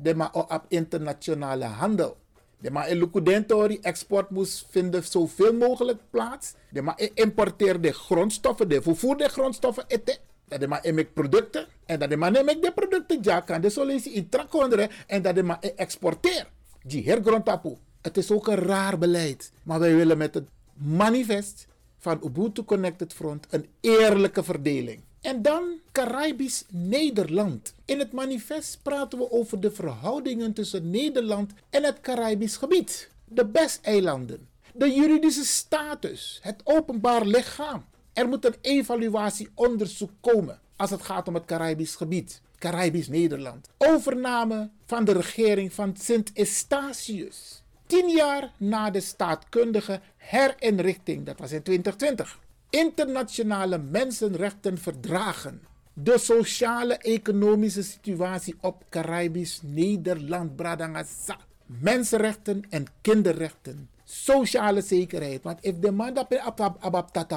de 0.00 0.14
maar 0.14 0.32
op 0.32 0.64
internationale 0.68 1.64
handel. 1.64 2.16
De 2.58 2.70
maar 2.70 2.88
in 2.88 3.82
export 3.82 4.30
moest 4.30 4.66
vinden 4.70 5.04
zoveel 5.04 5.52
mogelijk 5.52 6.00
plaats. 6.10 6.54
De 6.70 6.82
maar 6.82 7.00
importeerde 7.14 7.92
grondstoffen, 7.92 8.68
de 8.68 8.82
vervoerde 8.82 9.28
grondstoffen 9.28 9.84
eten. 9.86 10.16
Dat 10.44 10.60
de 10.60 10.68
maar 10.68 10.84
in 10.84 11.12
producten. 11.12 11.66
En 11.86 11.98
dat 11.98 12.10
de 12.10 12.16
maar 12.16 12.30
neem 12.30 12.46
de 12.46 12.72
producten 12.74 13.18
ja 13.22 13.40
kan 13.40 13.60
de 13.60 13.70
solutie 13.70 14.12
in 14.12 14.28
trakonderen. 14.28 14.90
En 15.06 15.22
dat 15.22 15.34
de 15.34 15.42
maar 15.42 15.60
exporteer. 15.60 16.46
Die 16.82 17.04
hergrondtapu. 17.04 17.76
Het 18.02 18.16
is 18.16 18.30
ook 18.30 18.46
een 18.46 18.56
raar 18.56 18.98
beleid. 18.98 19.52
Maar 19.62 19.78
wij 19.80 19.94
willen 19.94 20.18
met 20.18 20.34
het 20.34 20.48
manifest 20.74 21.66
van 21.98 22.20
Ubuntu 22.24 22.64
Connected 22.64 23.12
Front 23.12 23.46
een 23.50 23.66
eerlijke 23.80 24.42
verdeling. 24.42 25.02
En 25.28 25.42
dan 25.42 25.80
Caribisch 25.92 26.64
Nederland. 26.68 27.74
In 27.84 27.98
het 27.98 28.12
manifest 28.12 28.78
praten 28.82 29.18
we 29.18 29.30
over 29.30 29.60
de 29.60 29.70
verhoudingen 29.70 30.52
tussen 30.52 30.90
Nederland 30.90 31.52
en 31.70 31.84
het 31.84 32.00
Caribisch 32.00 32.56
gebied. 32.56 33.10
De 33.24 33.46
BES-eilanden. 33.46 34.48
De 34.74 34.92
juridische 34.92 35.44
status. 35.44 36.38
Het 36.42 36.60
openbaar 36.64 37.26
lichaam. 37.26 37.84
Er 38.12 38.28
moet 38.28 38.44
een 38.44 38.54
evaluatieonderzoek 38.60 40.10
komen 40.20 40.60
als 40.76 40.90
het 40.90 41.02
gaat 41.02 41.28
om 41.28 41.34
het 41.34 41.44
Caribisch 41.44 41.94
gebied. 41.94 42.40
Caribisch 42.58 43.08
Nederland. 43.08 43.68
Overname 43.78 44.70
van 44.86 45.04
de 45.04 45.12
regering 45.12 45.72
van 45.72 45.96
Sint 45.96 46.30
Eustatius. 46.34 47.62
Tien 47.86 48.08
jaar 48.08 48.52
na 48.56 48.90
de 48.90 49.00
staatkundige 49.00 50.00
herinrichting, 50.16 51.26
dat 51.26 51.38
was 51.38 51.52
in 51.52 51.62
2020 51.62 52.38
internationale 52.70 53.78
mensenrechtenverdragen, 53.78 55.62
de 55.92 56.18
sociale-economische 56.18 57.82
situatie 57.82 58.54
op 58.60 58.84
Caribisch 58.88 59.60
Nederland, 59.62 60.56
Bradangasa, 60.56 61.36
mensenrechten 61.66 62.62
en 62.70 62.86
kinderrechten, 63.00 63.88
sociale 64.04 64.80
zekerheid. 64.80 65.42
Want 65.42 65.58
if 65.60 65.78
de 65.78 65.90
man 65.90 66.14
dat 66.14 66.28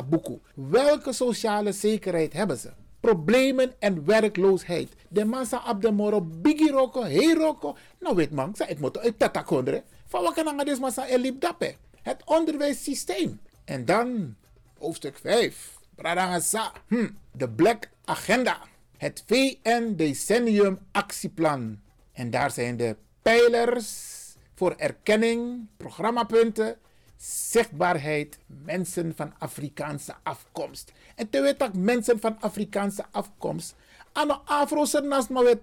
buku, 0.09 0.39
welke 0.53 1.13
sociale 1.13 1.71
zekerheid 1.71 2.33
hebben 2.33 2.57
ze? 2.57 2.69
Problemen 2.99 3.73
en 3.79 4.05
werkloosheid. 4.05 4.89
De 5.09 5.25
massa 5.25 5.63
op 5.69 5.81
de 5.81 5.91
moro 5.91 6.21
bigi 6.21 6.69
roko, 6.69 7.03
hey 7.03 7.33
roko. 7.33 7.75
Nou 7.99 8.15
weet 8.15 8.31
man, 8.31 8.55
ik 8.67 8.79
moet 8.79 8.97
uit 8.97 9.19
tata 9.19 9.41
kondre. 9.41 9.83
Van 10.05 10.23
wat 10.23 10.33
kan 10.33 10.57
deze 10.57 10.79
massa 10.79 11.07
elip? 11.07 11.75
Het 12.01 12.21
onderwijssysteem. 12.25 13.39
En 13.65 13.85
dan 13.85 14.35
hoofdstuk 14.81 15.17
5. 15.17 15.77
Pradangasa. 15.95 16.71
Hm. 16.87 17.09
De 17.31 17.49
Black 17.49 17.89
Agenda. 18.05 18.57
Het 18.97 19.23
VN 19.25 19.93
Decennium 19.95 20.79
Actieplan. 20.91 21.79
En 22.11 22.29
daar 22.29 22.51
zijn 22.51 22.77
de 22.77 22.95
pijlers 23.21 24.09
voor 24.55 24.73
erkenning, 24.77 25.67
programmapunten, 25.77 26.77
zichtbaarheid, 27.17 28.37
mensen 28.63 29.13
van 29.15 29.33
Afrikaanse 29.39 30.15
afkomst. 30.23 30.91
En 31.15 31.29
te 31.29 31.41
weten 31.41 31.83
mensen 31.83 32.19
van 32.19 32.37
Afrikaanse 32.39 33.05
afkomst, 33.11 33.75
aan 34.11 34.45
Afro 34.45 34.85
naast 35.03 35.29
maar 35.29 35.59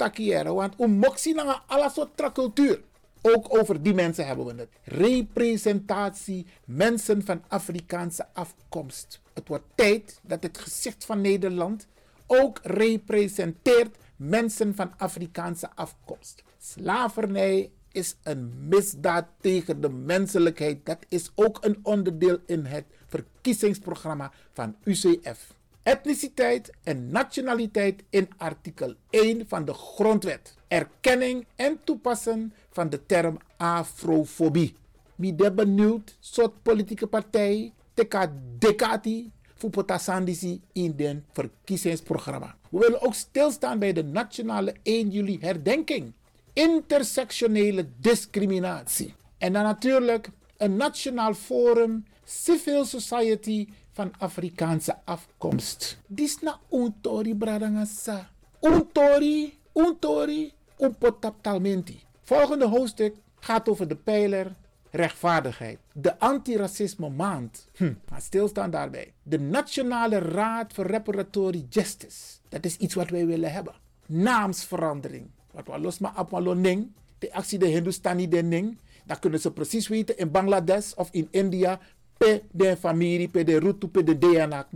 want 0.55 0.75
moxie 0.99 1.35
naar 1.35 1.63
alle 1.67 1.91
soort 1.91 2.33
cultuur. 2.33 2.81
Ook 3.23 3.59
over 3.59 3.83
die 3.83 3.95
mensen 3.95 4.27
hebben 4.27 4.47
we 4.47 4.55
het. 4.57 4.69
Representatie 4.85 6.47
mensen 6.65 7.25
van 7.25 7.43
Afrikaanse 7.49 8.27
afkomst. 8.33 9.21
Het 9.33 9.49
wordt 9.49 9.65
tijd 9.75 10.21
dat 10.23 10.43
het 10.43 10.59
gezicht 10.59 11.05
van 11.05 11.21
Nederland 11.21 11.87
ook 12.27 12.61
representeert 12.63 13.97
mensen 14.17 14.75
van 14.75 14.93
Afrikaanse 14.97 15.71
afkomst. 15.75 16.43
Slavernij 16.59 17.71
is 17.93 18.17
een 18.23 18.69
misdaad 18.69 19.27
tegen 19.41 19.81
de 19.81 19.89
menselijkheid. 19.91 20.87
Dat 20.87 20.99
is 21.09 21.31
ook 21.35 21.59
een 21.65 21.79
onderdeel 21.83 22.39
in 22.47 22.65
het 22.65 22.85
verkiezingsprogramma 23.07 24.33
van 24.53 24.77
UCF. 24.85 25.57
Etniciteit 25.88 26.70
en 26.85 27.11
nationaliteit 27.11 28.03
in 28.11 28.29
artikel 28.37 28.94
1 29.11 29.48
van 29.48 29.64
de 29.64 29.74
Grondwet. 29.74 30.55
Erkenning 30.66 31.46
en 31.57 31.79
toepassen 31.85 32.53
van 32.70 32.90
de 32.90 33.07
term 33.07 33.38
afrofobie. 33.57 34.74
Wie 35.14 35.35
de 35.35 35.53
benieuwd 35.53 36.16
soort 36.20 36.62
politieke 36.62 37.07
partij 37.07 37.72
teka 37.94 38.33
dekati 38.59 39.31
voor 39.55 39.70
potasandisi 39.70 40.61
in 40.72 40.96
den 40.96 41.24
verkiezingsprogramma. 41.33 42.57
We 42.70 42.79
willen 42.79 43.03
ook 43.03 43.14
stilstaan 43.14 43.79
bij 43.79 43.92
de 43.92 44.05
nationale 44.05 44.74
1 44.83 45.11
juli 45.11 45.38
herdenking. 45.40 46.12
Intersectionele 46.53 47.88
discriminatie. 48.01 49.14
En 49.38 49.53
dan 49.53 49.62
natuurlijk 49.62 50.29
een 50.57 50.77
nationaal 50.77 51.35
forum 51.35 52.05
civil 52.24 52.85
society 52.85 53.68
van 53.99 54.13
Afrikaanse 54.19 54.97
afkomst. 55.05 55.99
Disna 56.07 56.59
untori 56.71 57.35
bradangasa. 57.35 58.31
Untori, 58.61 59.59
untori, 59.75 60.53
unpotaptalmenti. 60.79 62.03
Volgende 62.23 62.67
hoofdstuk 62.67 63.15
gaat 63.41 63.69
over 63.69 63.89
de 63.89 63.97
pijler 63.97 64.53
rechtvaardigheid. 64.91 65.79
De 65.93 66.19
antiracisme 66.19 67.09
maand. 67.09 67.69
Hm, 67.77 67.93
maar 68.11 68.21
stilstaan 68.21 68.71
daarbij. 68.71 69.13
De 69.23 69.39
Nationale 69.39 70.19
Raad 70.19 70.73
voor 70.73 70.87
Reparatory 70.87 71.67
Justice. 71.69 72.39
Dat 72.49 72.65
is 72.65 72.77
iets 72.77 72.95
wat 72.95 73.11
wij 73.11 73.27
willen 73.27 73.53
hebben. 73.53 73.75
Naamsverandering. 74.07 75.31
Wat 75.51 75.67
we 75.67 75.79
los 75.79 75.99
maar 75.99 76.19
op 76.19 76.55
ning. 76.55 76.93
De 77.19 77.33
actie 77.33 77.59
de 77.59 77.67
Hindustani 77.67 78.29
de 78.29 78.43
ning. 78.43 78.79
Dan 79.05 79.19
kunnen 79.19 79.41
ze 79.41 79.53
precies 79.53 79.89
weten 79.89 80.17
in 80.17 80.31
Bangladesh 80.31 80.93
of 80.93 81.09
in 81.13 81.29
India. 81.31 81.81
Pe 82.19 82.43
de 82.51 82.77
familie, 82.77 83.29
pe 83.29 83.45
de 83.45 83.59
route, 83.59 83.89
pe 83.89 84.05
de 84.05 84.19
DNA. 84.19 84.67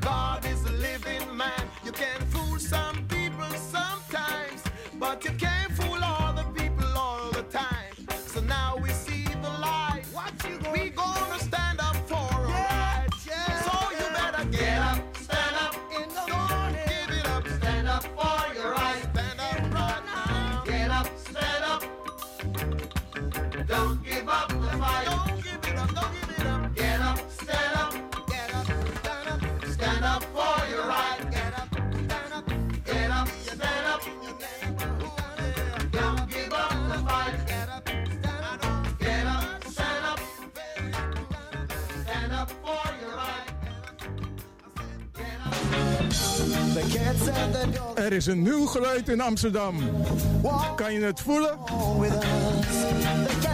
God 0.00 0.41
Er 48.12 48.18
is 48.18 48.26
een 48.26 48.42
nieuw 48.42 48.66
geluid 48.66 49.08
in 49.08 49.20
Amsterdam. 49.20 49.76
Kan 50.76 50.92
je 50.92 51.00
het 51.00 51.20
voelen? 51.20 51.58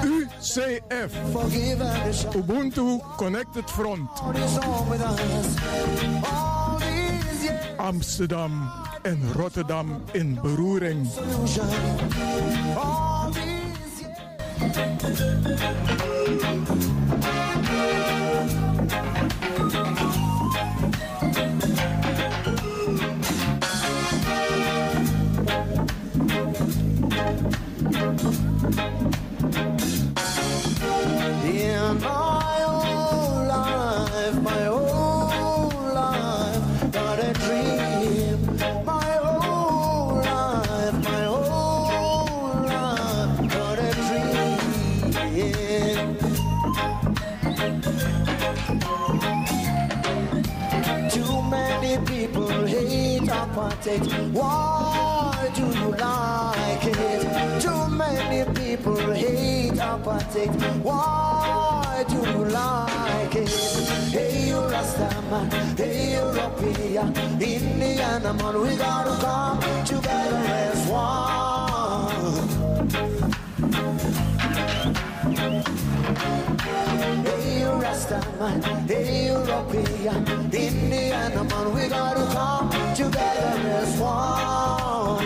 UCF. 0.04 1.12
Ubuntu 2.36 3.00
Connected 3.16 3.70
Front. 3.70 4.10
Amsterdam 7.76 8.70
en 9.02 9.32
Rotterdam 9.32 10.02
in 10.12 10.38
beroering. 10.42 11.08
Apartheid. 53.78 54.32
Why 54.32 55.50
do 55.54 55.62
you 55.62 55.90
like 55.92 56.84
it? 56.84 57.62
Too 57.62 57.88
many 57.88 58.44
people 58.54 58.96
hate 59.12 59.72
apartheid. 59.72 60.82
Why 60.82 62.04
do 62.08 62.16
you 62.16 62.44
like 62.44 63.34
it? 63.36 63.48
Hey, 64.10 64.48
you 64.48 64.56
Rastaman, 64.56 65.78
hey, 65.78 66.12
European, 66.14 67.14
Indiana 67.40 68.34
man, 68.34 68.60
we 68.60 68.76
gotta 68.76 69.16
come 69.20 69.84
together 69.84 70.36
as 70.36 70.88
one. 70.88 71.37
Hey, 77.08 77.60
you 77.60 77.72
Rastaman, 77.80 78.60
hey, 78.86 79.26
European, 79.28 80.20
Indiana 80.52 81.42
man, 81.44 81.66
we 81.74 81.88
gotta 81.88 82.26
come 82.34 82.68
together 82.94 83.68
as 83.80 83.98
one. 83.98 85.18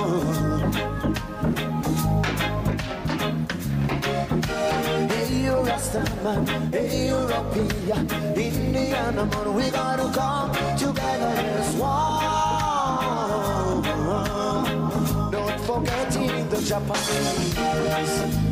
Hey, 5.11 5.43
you 5.43 5.57
Rastaman, 5.69 6.43
hey, 6.73 7.09
European, 7.09 8.03
Indiana 8.37 9.25
man, 9.27 9.55
we 9.55 9.71
gotta 9.71 10.09
come 10.17 10.53
together 10.79 11.35
as 11.59 11.75
one. 11.75 12.23
Don't 15.33 15.61
forgetting 15.63 16.49
the 16.49 16.61
Japanese. 16.63 18.52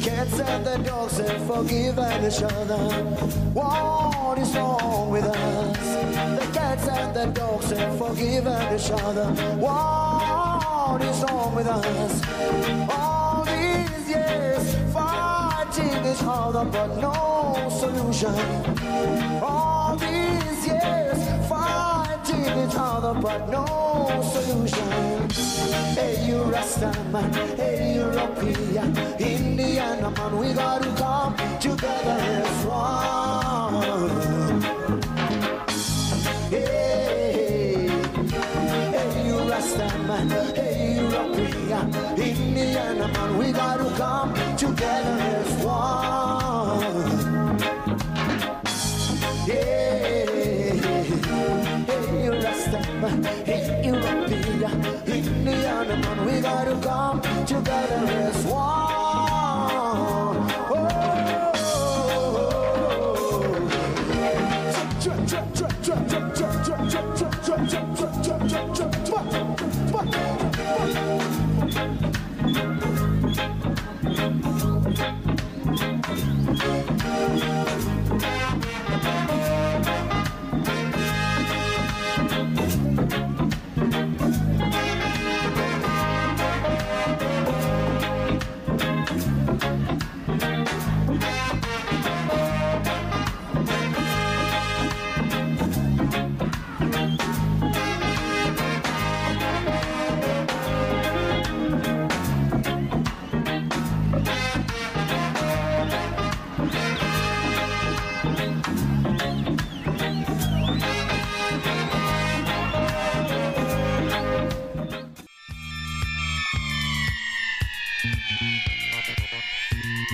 cats 0.00 0.40
and 0.40 0.64
the 0.64 0.78
dogs 0.78 1.18
have 1.18 1.46
forgiven 1.46 2.24
each 2.24 2.42
other. 2.42 2.78
What 3.52 4.38
is 4.38 4.56
wrong 4.56 5.10
with 5.10 5.24
us? 5.24 6.38
The 6.38 6.52
cats 6.52 6.88
and 6.88 7.14
the 7.14 7.26
dogs 7.26 7.70
have 7.70 7.98
forgiven 7.98 8.74
each 8.74 8.90
other. 8.90 9.26
What 9.56 11.02
is 11.02 11.22
wrong 11.22 11.54
with 11.54 11.66
us? 11.66 12.22
All 12.88 13.44
these 13.44 14.08
years 14.08 14.74
fighting 14.92 16.06
each 16.06 16.22
other, 16.22 16.64
but 16.64 16.96
no 16.96 17.68
solution. 17.68 18.34
All 19.42 19.96
these 19.96 20.66
years 20.66 21.48
fighting 21.48 21.89
each 22.58 22.76
other, 22.76 23.14
but 23.20 23.48
no 23.48 23.64
solution. 24.32 25.28
Hey, 25.94 26.26
you 26.26 26.38
Rastaman, 26.44 27.34
hey, 27.56 27.94
you 27.94 28.00
European, 28.00 28.96
Indiana 29.18 30.10
man, 30.10 30.32
we 30.38 30.52
gotta 30.52 30.90
come 30.96 31.34
together 31.58 32.18
as 32.18 32.64
one. 32.66 34.62
Hey, 36.50 37.88
hey, 38.94 39.12
you 39.26 39.36
Rastaman, 39.52 40.30
hey, 40.56 40.96
European, 41.00 41.86
Indiana 42.18 43.06
man, 43.08 43.30
we 43.38 43.52
gotta 43.52 43.90
come 43.96 44.34
together 44.56 45.16
as 45.36 45.50
one. 45.64 46.90
Hey, 49.46 49.99
together 57.88 58.12
as 58.12 58.39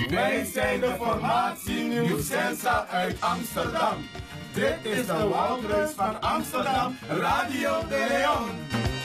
Wij 0.09 0.45
zijn 0.53 0.79
de 0.79 0.95
formatie 0.99 1.83
Nieuw 1.83 2.21
Sensa 2.21 2.87
uit 2.89 3.21
Amsterdam. 3.21 3.95
Dit 4.53 4.75
is 4.81 5.05
de 5.05 5.27
Woudreus 5.27 5.91
van 5.91 6.21
Amsterdam, 6.21 6.97
Radio 7.07 7.87
de 7.89 8.05
Leon. 8.09 8.96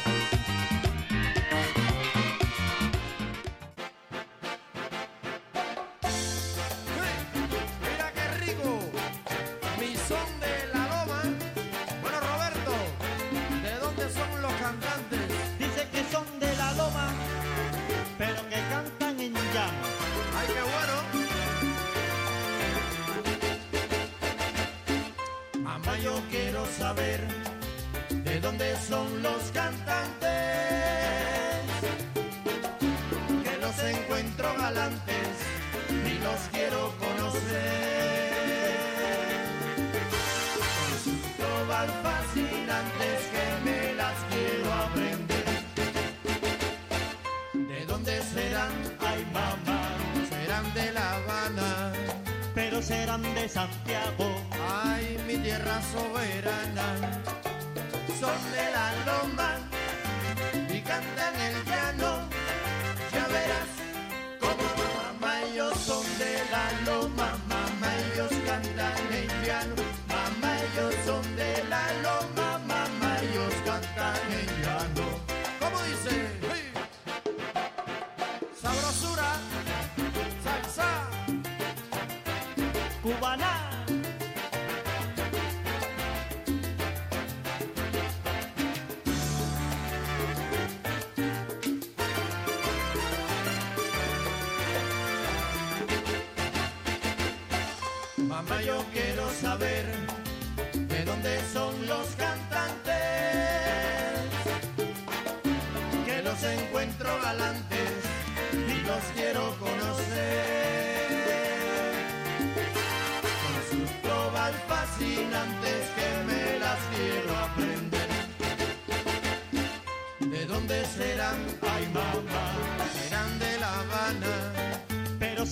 cubana. 83.13 83.72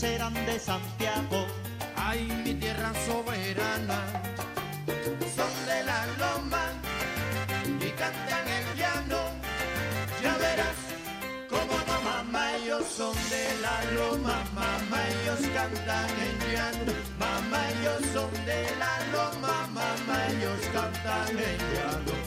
serán 0.01 0.33
de 0.47 0.59
Santiago. 0.59 1.47
Ay, 1.95 2.21
mi 2.43 2.55
tierra 2.55 2.91
soberana, 3.07 4.01
son 5.37 5.55
de 5.67 5.85
la 5.85 6.01
loma 6.23 6.65
y 7.87 7.91
cantan 8.01 8.47
el 8.59 8.67
llano. 8.81 9.21
Ya 10.23 10.35
verás 10.39 10.79
cómo 11.51 11.77
mamá, 12.07 12.57
ellos 12.57 12.87
son 12.87 13.15
de 13.29 13.45
la 13.61 13.77
loma, 13.99 14.37
mamá, 14.55 14.99
ellos 15.21 15.43
cantan 15.55 16.11
el 16.29 16.37
llano. 16.51 16.93
Mamá, 17.19 17.61
ellos 17.73 18.03
son 18.15 18.33
de 18.47 18.61
la 18.83 18.95
loma, 19.13 19.55
mamá, 19.79 20.17
ellos 20.33 20.61
cantan 20.73 21.29
el 21.29 21.59
llano. 21.75 22.20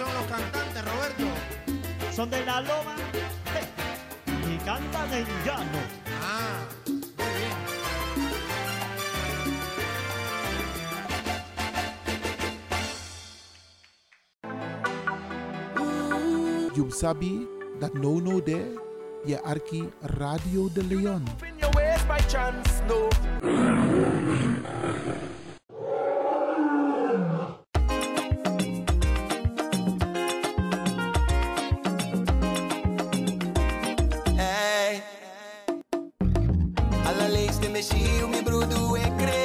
son 0.00 0.14
los 0.14 0.24
cantantes, 0.24 0.82
Roberto? 0.84 1.24
Son 2.10 2.30
de 2.30 2.44
la 2.46 2.60
loma 2.62 2.96
y 4.24 4.56
cantan 4.64 5.12
en 5.12 5.26
llano. 5.44 5.78
Ah, 6.22 6.64
muy 6.86 7.32
bien. 7.38 7.56
You 16.74 16.90
sabi 16.90 17.46
that 17.80 17.92
no 17.94 18.20
no 18.20 18.40
there, 18.40 18.74
ye 19.26 19.36
arki 19.44 19.90
Radio 20.02 20.70
de 20.70 20.82
Leon. 20.82 21.24
meshi 37.80 38.24
umi 38.24 38.40
brudu 38.42 38.96
ekre 38.96 39.36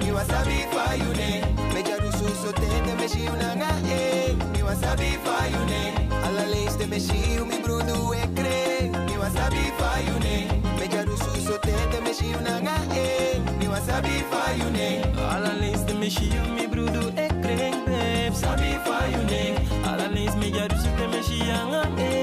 mi 0.00 0.12
wasabi 0.16 0.58
fayune 0.72 1.28
meja 1.74 1.96
rusu 2.02 2.28
sote 2.42 2.68
te 2.84 2.92
o 2.92 3.32
unanga 3.32 3.68
e 3.96 4.32
mi 4.52 4.62
wasabi 4.68 5.10
fayune 5.24 5.82
ala 6.26 6.44
leis 6.52 6.78
te 6.78 6.86
meshi 6.86 7.20
umi 7.42 7.58
brudu 7.64 7.98
ekre 8.22 8.56
mi 9.08 9.16
wasabi 9.22 9.64
fayune 9.80 10.34
meja 10.80 11.04
rusu 11.04 11.32
sote 11.46 11.76
te 11.92 11.98
o 11.98 12.38
unanga 12.38 12.76
e 13.04 13.06
mi 13.58 13.68
wasabi 13.74 14.16
fayune 14.32 14.88
ala 15.34 15.52
leis 15.60 15.84
te 15.84 15.92
meshi 15.92 16.32
umi 16.46 16.66
brudu 16.72 17.04
ekre 17.26 17.60
sabi 18.42 18.72
fayune 18.88 19.42
ala 19.92 20.08
leis 20.16 20.34
meja 20.40 20.66
rusu 20.68 20.90
te 20.98 21.06
meshi 21.12 21.40
unanga 21.44 21.84
e 22.08 22.21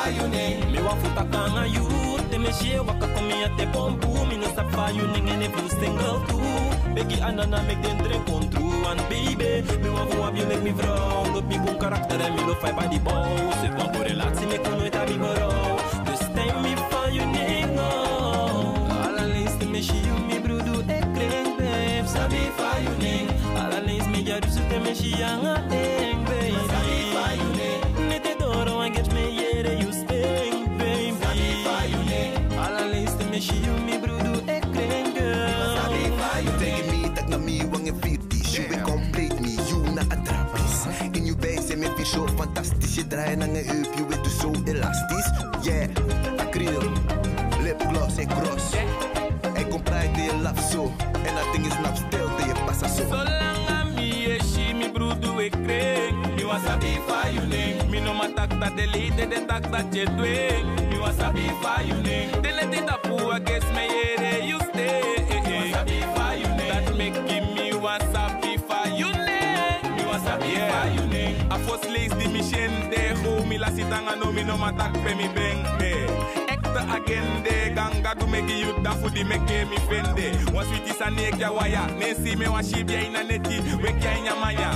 wasabi 0.00 0.16
for 0.16 0.22
you 0.22 0.28
name. 0.28 0.72
Me 0.72 0.82
wa 0.82 0.94
futa 0.96 1.24
kanga 1.30 1.66
you 1.68 1.86
Te 2.30 2.38
me 2.38 2.52
shie 2.52 2.78
waka 2.78 3.06
komi 3.08 3.44
a 3.44 3.48
te 3.56 3.66
pompu 3.66 4.28
Mi 4.28 4.36
no 4.36 4.46
sa 4.54 4.64
fa 4.70 4.90
you 4.90 5.06
ning 5.08 5.28
en 5.28 5.42
if 5.42 5.56
you 5.56 5.68
single 5.68 6.20
too 6.26 6.38
Begi 6.94 7.20
anana 7.20 7.62
make 7.66 7.82
den 7.82 7.98
drink 7.98 8.28
on 8.28 8.48
true 8.50 8.84
And 8.86 9.00
baby 9.08 9.62
Me 9.82 9.88
wa 9.90 10.06
fu 10.06 10.22
ab 10.22 10.36
you 10.36 10.46
make 10.46 10.62
me 10.62 10.72
vrouw 10.72 11.32
Loop 11.34 11.44
mi 11.48 11.58
boom 11.58 11.78
karakter 11.78 12.20
en 12.20 12.34
mi 12.34 12.42
lo 12.44 12.54
fai 12.54 12.72
by 12.72 12.86
the 12.88 12.98
bow 12.98 13.52
Zit 13.60 13.74
wan 13.76 13.94
voor 13.94 14.04
relatie 14.04 14.46
me 14.46 14.58
kon 14.58 14.78
nooit 14.78 14.96
abi 14.96 15.18
berouw 15.18 15.76
Dus 16.04 16.18
stem 16.18 16.62
mi 16.62 16.74
van 16.90 17.14
you 17.14 17.26
ning 17.26 17.78
oh 17.78 19.06
Allerleens 19.06 19.58
te 19.58 19.66
me 19.66 19.82
shie 19.82 20.02
you 20.06 20.16
mi 20.28 20.40
brudu 20.40 20.80
e 20.88 20.98
kring 21.14 21.56
babe 21.58 22.08
Sabi 22.08 22.50
fa 22.56 22.78
you 22.84 22.94
ning 22.98 23.28
Allerleens 23.56 24.06
me 24.08 24.22
ja 24.24 24.38
rusu 24.38 24.60
Je 43.00 43.06
draait 43.06 43.38
naar 43.38 43.48
een 43.48 43.54
heup, 43.54 43.94
je 43.96 44.06
weet 44.06 44.24
dus 44.24 44.38
zo 44.38 44.52
elastisch. 44.64 45.30
Yeah, 45.62 45.88
acryl, 46.36 46.92
lipgloss 47.62 48.16
en 48.16 48.28
cross. 48.28 48.72
En 49.54 49.68
kom 49.68 49.82
praat 49.82 50.16
je 50.16 50.36
laf 50.42 50.70
zo. 50.70 50.92
En 51.12 51.34
dat 51.34 51.52
ding 51.52 51.66
is 51.66 51.74
nap 51.74 52.10
dat 52.10 52.46
je 52.46 52.52
passa 52.66 52.88
zo. 52.88 53.02
Zolang 53.08 53.68
aan 53.68 53.94
mi 53.94 54.24
e 54.24 54.38
shi 54.42 54.74
mi 54.74 54.90
brudu 54.90 55.40
e 55.40 55.48
kring 55.48 56.34
Mi 56.36 56.44
wasabi 56.44 56.98
fa 57.06 57.28
you 57.30 57.46
ning 57.46 57.90
Mi 57.90 58.00
no 58.00 58.14
matak 58.14 58.60
ta 58.60 58.70
delete 58.76 59.28
de 59.28 59.44
tak 59.46 59.70
ta 59.70 59.84
je 59.90 60.04
dwing 60.16 60.88
Mi 60.88 60.98
wasabi 60.98 61.50
fa 61.60 61.82
you 61.82 62.02
ning 62.02 62.40
De 62.42 62.48
it 62.48 62.90
up 62.90 63.06
who 63.06 63.40
guess 63.44 63.64
me 63.74 63.86
yere 63.96 64.46
you 64.46 64.58
stay 64.72 65.19
ning 71.88 72.10
A 72.10 72.12
fos 72.12 72.18
lees 72.18 72.18
di 72.18 72.28
mi 72.28 72.42
shen 72.42 72.90
de 72.90 73.14
Go 73.22 73.44
mi 73.46 73.58
la 73.58 73.68
sitanga 73.70 74.16
no 74.16 74.32
mi 74.32 74.42
no 74.42 74.56
matak 74.56 74.92
pe 75.04 75.14
mi 75.14 75.28
beng 75.28 75.62
de 75.78 76.06
Ekte 76.48 76.80
agende 76.90 77.74
ganga 77.74 78.14
du 78.18 78.26
meki 78.26 78.60
you 78.60 78.82
da 78.82 78.92
fu 78.92 79.08
di 79.10 79.24
meke 79.24 79.64
mi 79.68 79.76
fende. 79.88 80.52
Wan 80.52 80.64
sweetie 80.66 80.94
sa 80.94 81.08
nek 81.10 81.38
ya 81.38 81.50
waya 81.52 81.86
Ne 81.98 82.14
si 82.14 82.36
me 82.36 82.48
wan 82.48 82.62
shib 82.64 82.90
ya 82.90 83.00
ina 83.00 83.22
neti 83.22 83.60
Wek 83.82 84.02
ya 84.02 84.12
inya 84.18 84.34
maya 84.36 84.70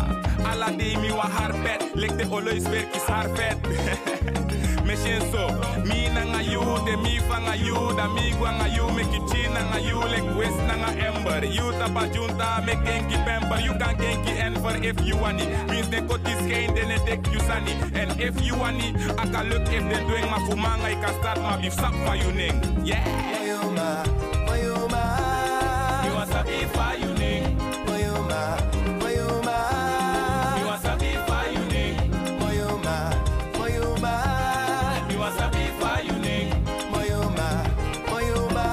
Ala 0.51 0.71
de 0.77 0.97
mi 0.97 1.11
wa 1.11 1.23
har 1.23 1.53
pet 1.63 1.95
Lek 1.95 2.17
de 2.17 2.25
olois 2.31 2.65
verkis 2.65 3.07
har 3.09 3.29
pet. 3.37 3.59
Me 4.85 4.97
shen 4.97 5.21
so 5.33 5.49
Mi 5.85 6.09
na 6.09 6.25
nga 6.25 6.43
you 6.43 6.61
de 6.87 6.97
mi 6.97 7.19
fa 7.29 7.39
nga 7.41 7.55
you 7.57 7.93
Da 7.97 8.09
mi 8.09 8.31
gwa 8.39 8.53
nga 8.53 8.67
you 8.69 8.87
Meki 8.97 9.21
chi 9.31 9.49
na 9.49 9.63
nga 9.71 9.79
you 9.81 9.99
Lek 10.01 10.37
west 10.37 10.59
na 10.67 10.75
nga 10.77 10.91
ember. 11.07 11.45
You 11.45 11.73
tapa 11.73 12.09
junta 12.13 12.63
Mek 12.67 12.85
genki 12.85 13.17
pamper 13.25 13.61
You 13.61 13.73
kan 13.79 13.97
genki 13.97 14.33
enver 14.39 14.77
if 14.85 15.01
you 15.07 15.17
want 15.17 15.41
it. 15.41 15.49
Means 15.71 15.89
de 15.89 16.01
kotis 16.03 16.24
geen 16.49 16.75
de 16.75 16.83
ne 16.85 16.99
dek 17.07 17.27
you 17.33 17.41
sani 17.41 17.73
And 17.95 18.21
if 18.21 18.41
you 18.47 18.57
want 18.57 18.83
it 18.83 18.95
I 19.19 19.27
can 19.33 19.49
look 19.51 19.63
if 19.69 19.83
they 19.91 20.01
doing 20.09 20.29
ma 20.31 20.39
fumanga 20.47 20.85
I 20.85 20.95
can 21.03 21.15
start 21.21 21.39
ma 21.41 21.57
beef 21.61 21.73
sap 21.75 21.95
for 22.05 22.17
you 22.17 22.33
ning 22.33 22.57
Yeah 22.85 23.05
Mayuma, 23.33 24.05
Mayuma. 24.47 25.03
You 26.07 26.13
want 26.15 26.31
sabi 26.31 26.59
for 26.75 26.93
you 27.01 27.13
ning 27.15 27.57
Mayuma, 27.87 28.41
Mayuma. 29.03 29.57
You 30.59 30.67
want 30.67 30.83
sabi 30.83 31.11
for 31.27 31.45
you 31.55 31.65
ning 31.73 31.97
Mayuma, 32.41 32.97
Mayuma. 33.59 34.15
You 35.11 35.19
want 35.19 35.35
sabi 35.39 35.65
for 35.81 35.97
you 36.07 36.17
ning 36.25 36.49
Mayuma, 36.93 37.49
Mayuma. 38.11 38.67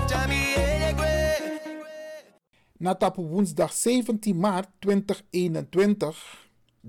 Itami 0.00 0.40
elegwe. 0.56 1.12
Natap 2.80 3.18
woensdag 3.18 3.70
17 3.70 4.34
maart 4.34 4.68
2021, 4.80 6.14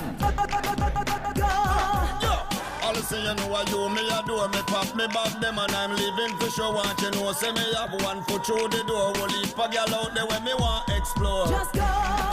Yeah. 2.21 2.83
All 2.83 2.93
listen, 2.93 3.21
you 3.23 3.33
know 3.33 3.47
what 3.47 3.69
you 3.69 3.89
me 3.89 4.07
a 4.09 4.21
do 4.27 4.35
me 4.49 4.61
pop 4.67 4.95
me 4.95 5.07
back 5.07 5.39
them 5.41 5.57
and 5.57 5.71
I'm 5.71 5.95
living 5.95 6.37
for 6.37 6.49
sure. 6.49 6.73
Want 6.73 7.01
you 7.01 7.11
know, 7.11 7.31
say 7.31 7.51
me 7.51 7.61
have 7.75 7.93
one 8.03 8.21
foot 8.23 8.45
through 8.45 8.67
the 8.69 8.83
door. 8.87 9.13
Will 9.13 9.27
leave 9.27 9.53
a 9.53 9.69
girl 9.69 9.95
out 9.95 10.13
there 10.13 10.25
when 10.25 10.43
me 10.43 10.53
want 10.53 10.89
explore. 10.89 11.47
Just 11.47 11.73
go, 11.73 12.24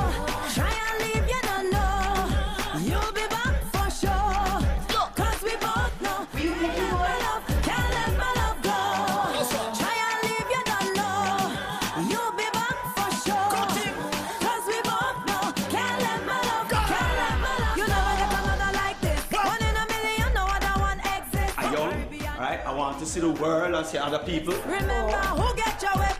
the 23.23 23.31
world 23.41 23.73
and 23.73 23.87
see 23.87 23.99
other 23.99 24.19
people. 24.19 24.53
Remember 24.67 25.17
who 25.39 25.55
get 25.55 25.81
your 25.81 25.95
way. 26.03 26.12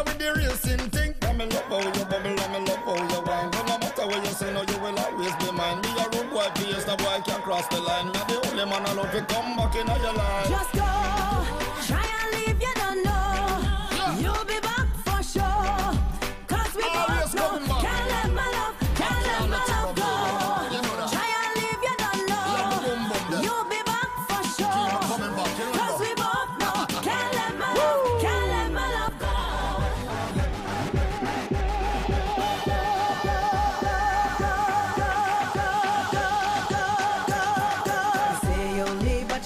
over 0.00 0.10
with 0.10 0.18
the 0.18 0.32
racing 0.34 0.90
thing. 0.90 1.14
I'm 1.22 1.40
in 1.40 1.48
love 1.50 1.70
with 1.70 1.96
your 1.96 2.06
bubble 2.06 2.40
I'm 2.40 2.54
in 2.54 2.64
love 2.64 2.86
with 2.86 3.12
your 3.12 3.22
wine. 3.22 3.50
But 3.50 3.66
no 3.66 3.78
matter 3.78 4.06
what 4.06 4.24
you 4.24 4.32
say, 4.32 4.52
no, 4.52 4.62
you 4.62 4.78
will 4.78 4.98
always 4.98 5.34
be 5.36 5.52
mine. 5.52 5.80
Me 5.82 5.90
a 5.98 6.04
rude 6.12 6.30
boy, 6.30 6.48
please, 6.54 6.86
no 6.86 6.96
boy 6.96 7.20
can't 7.24 7.42
cross 7.42 7.66
the 7.68 7.80
line. 7.80 8.06
Me 8.06 8.20
the 8.28 8.50
only 8.50 8.64
man 8.64 8.86
I 8.86 8.92
love 8.92 9.14
you, 9.14 9.22
come 9.22 9.56
back 9.56 9.74
in 9.76 9.86
your 9.86 10.14
life. 10.14 10.59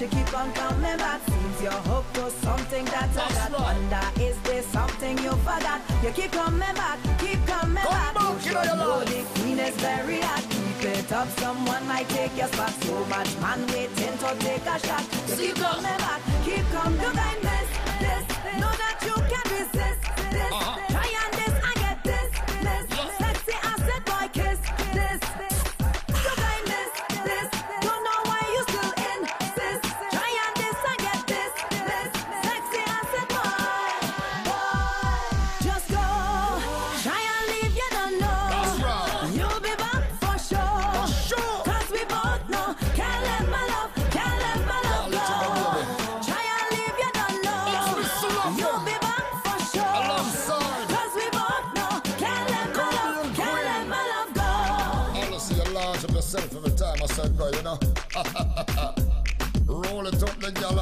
you 0.05 0.11
keep 0.11 0.39
on 0.39 0.53
coming 0.53 0.97
back. 0.99 1.21
Seems 1.27 1.63
your 1.63 1.81
hope 1.89 2.05
to 2.15 2.31
something 2.31 2.85
that 2.87 3.09
I 3.11 3.33
got. 3.33 3.53
Right. 3.53 3.61
Wonder 3.61 4.07
is 4.21 4.37
there 4.43 4.63
something 4.63 5.17
you 5.19 5.31
forgot? 5.49 5.81
You 6.03 6.11
keep 6.11 6.33
coming 6.33 6.75
back, 6.81 6.99
keep 7.19 7.41
coming 7.47 7.83
Come 7.83 7.93
back. 7.93 8.15
back. 8.15 8.35
You 8.35 8.41
should 8.41 8.79
know 8.79 9.01
the 9.01 9.25
queen 9.35 9.59
is 9.59 9.75
very 9.77 10.21
hot. 10.21 10.45
Keep 10.51 10.91
it 10.93 11.13
up, 11.13 11.29
someone 11.41 11.87
might 11.89 12.09
take 12.11 12.37
your 12.37 12.49
spot. 12.49 12.71
So 12.85 13.05
much 13.07 13.31
man 13.41 13.67
waiting 13.69 14.17
to 14.23 14.31
take 14.41 14.67
a 14.67 14.79
shot. 14.87 15.05
You 15.29 15.37
keep 15.37 15.57
us. 15.57 15.63
coming 15.63 15.99
back, 16.05 16.21
keep 16.45 16.65
coming 16.77 16.99
back. 16.99 17.07
You 17.07 17.13
can 17.21 17.37
miss 17.49 17.69
this, 18.05 18.25
know 18.61 18.73
that 18.83 18.97
you 19.09 19.17
can 19.33 19.47
resist 19.57 20.01
this. 20.35 20.53
Uh 20.53 20.61
-huh. 20.61 20.94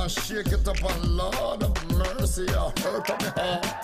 shake 0.08 0.48
it 0.48 0.66
up, 0.66 0.82
a 0.82 1.06
Lord 1.06 1.62
of 1.62 1.90
mercy, 1.92 2.48
I 2.48 2.72
hurt 2.80 3.08
up 3.10 3.22
your 3.22 3.30
heart. 3.30 3.81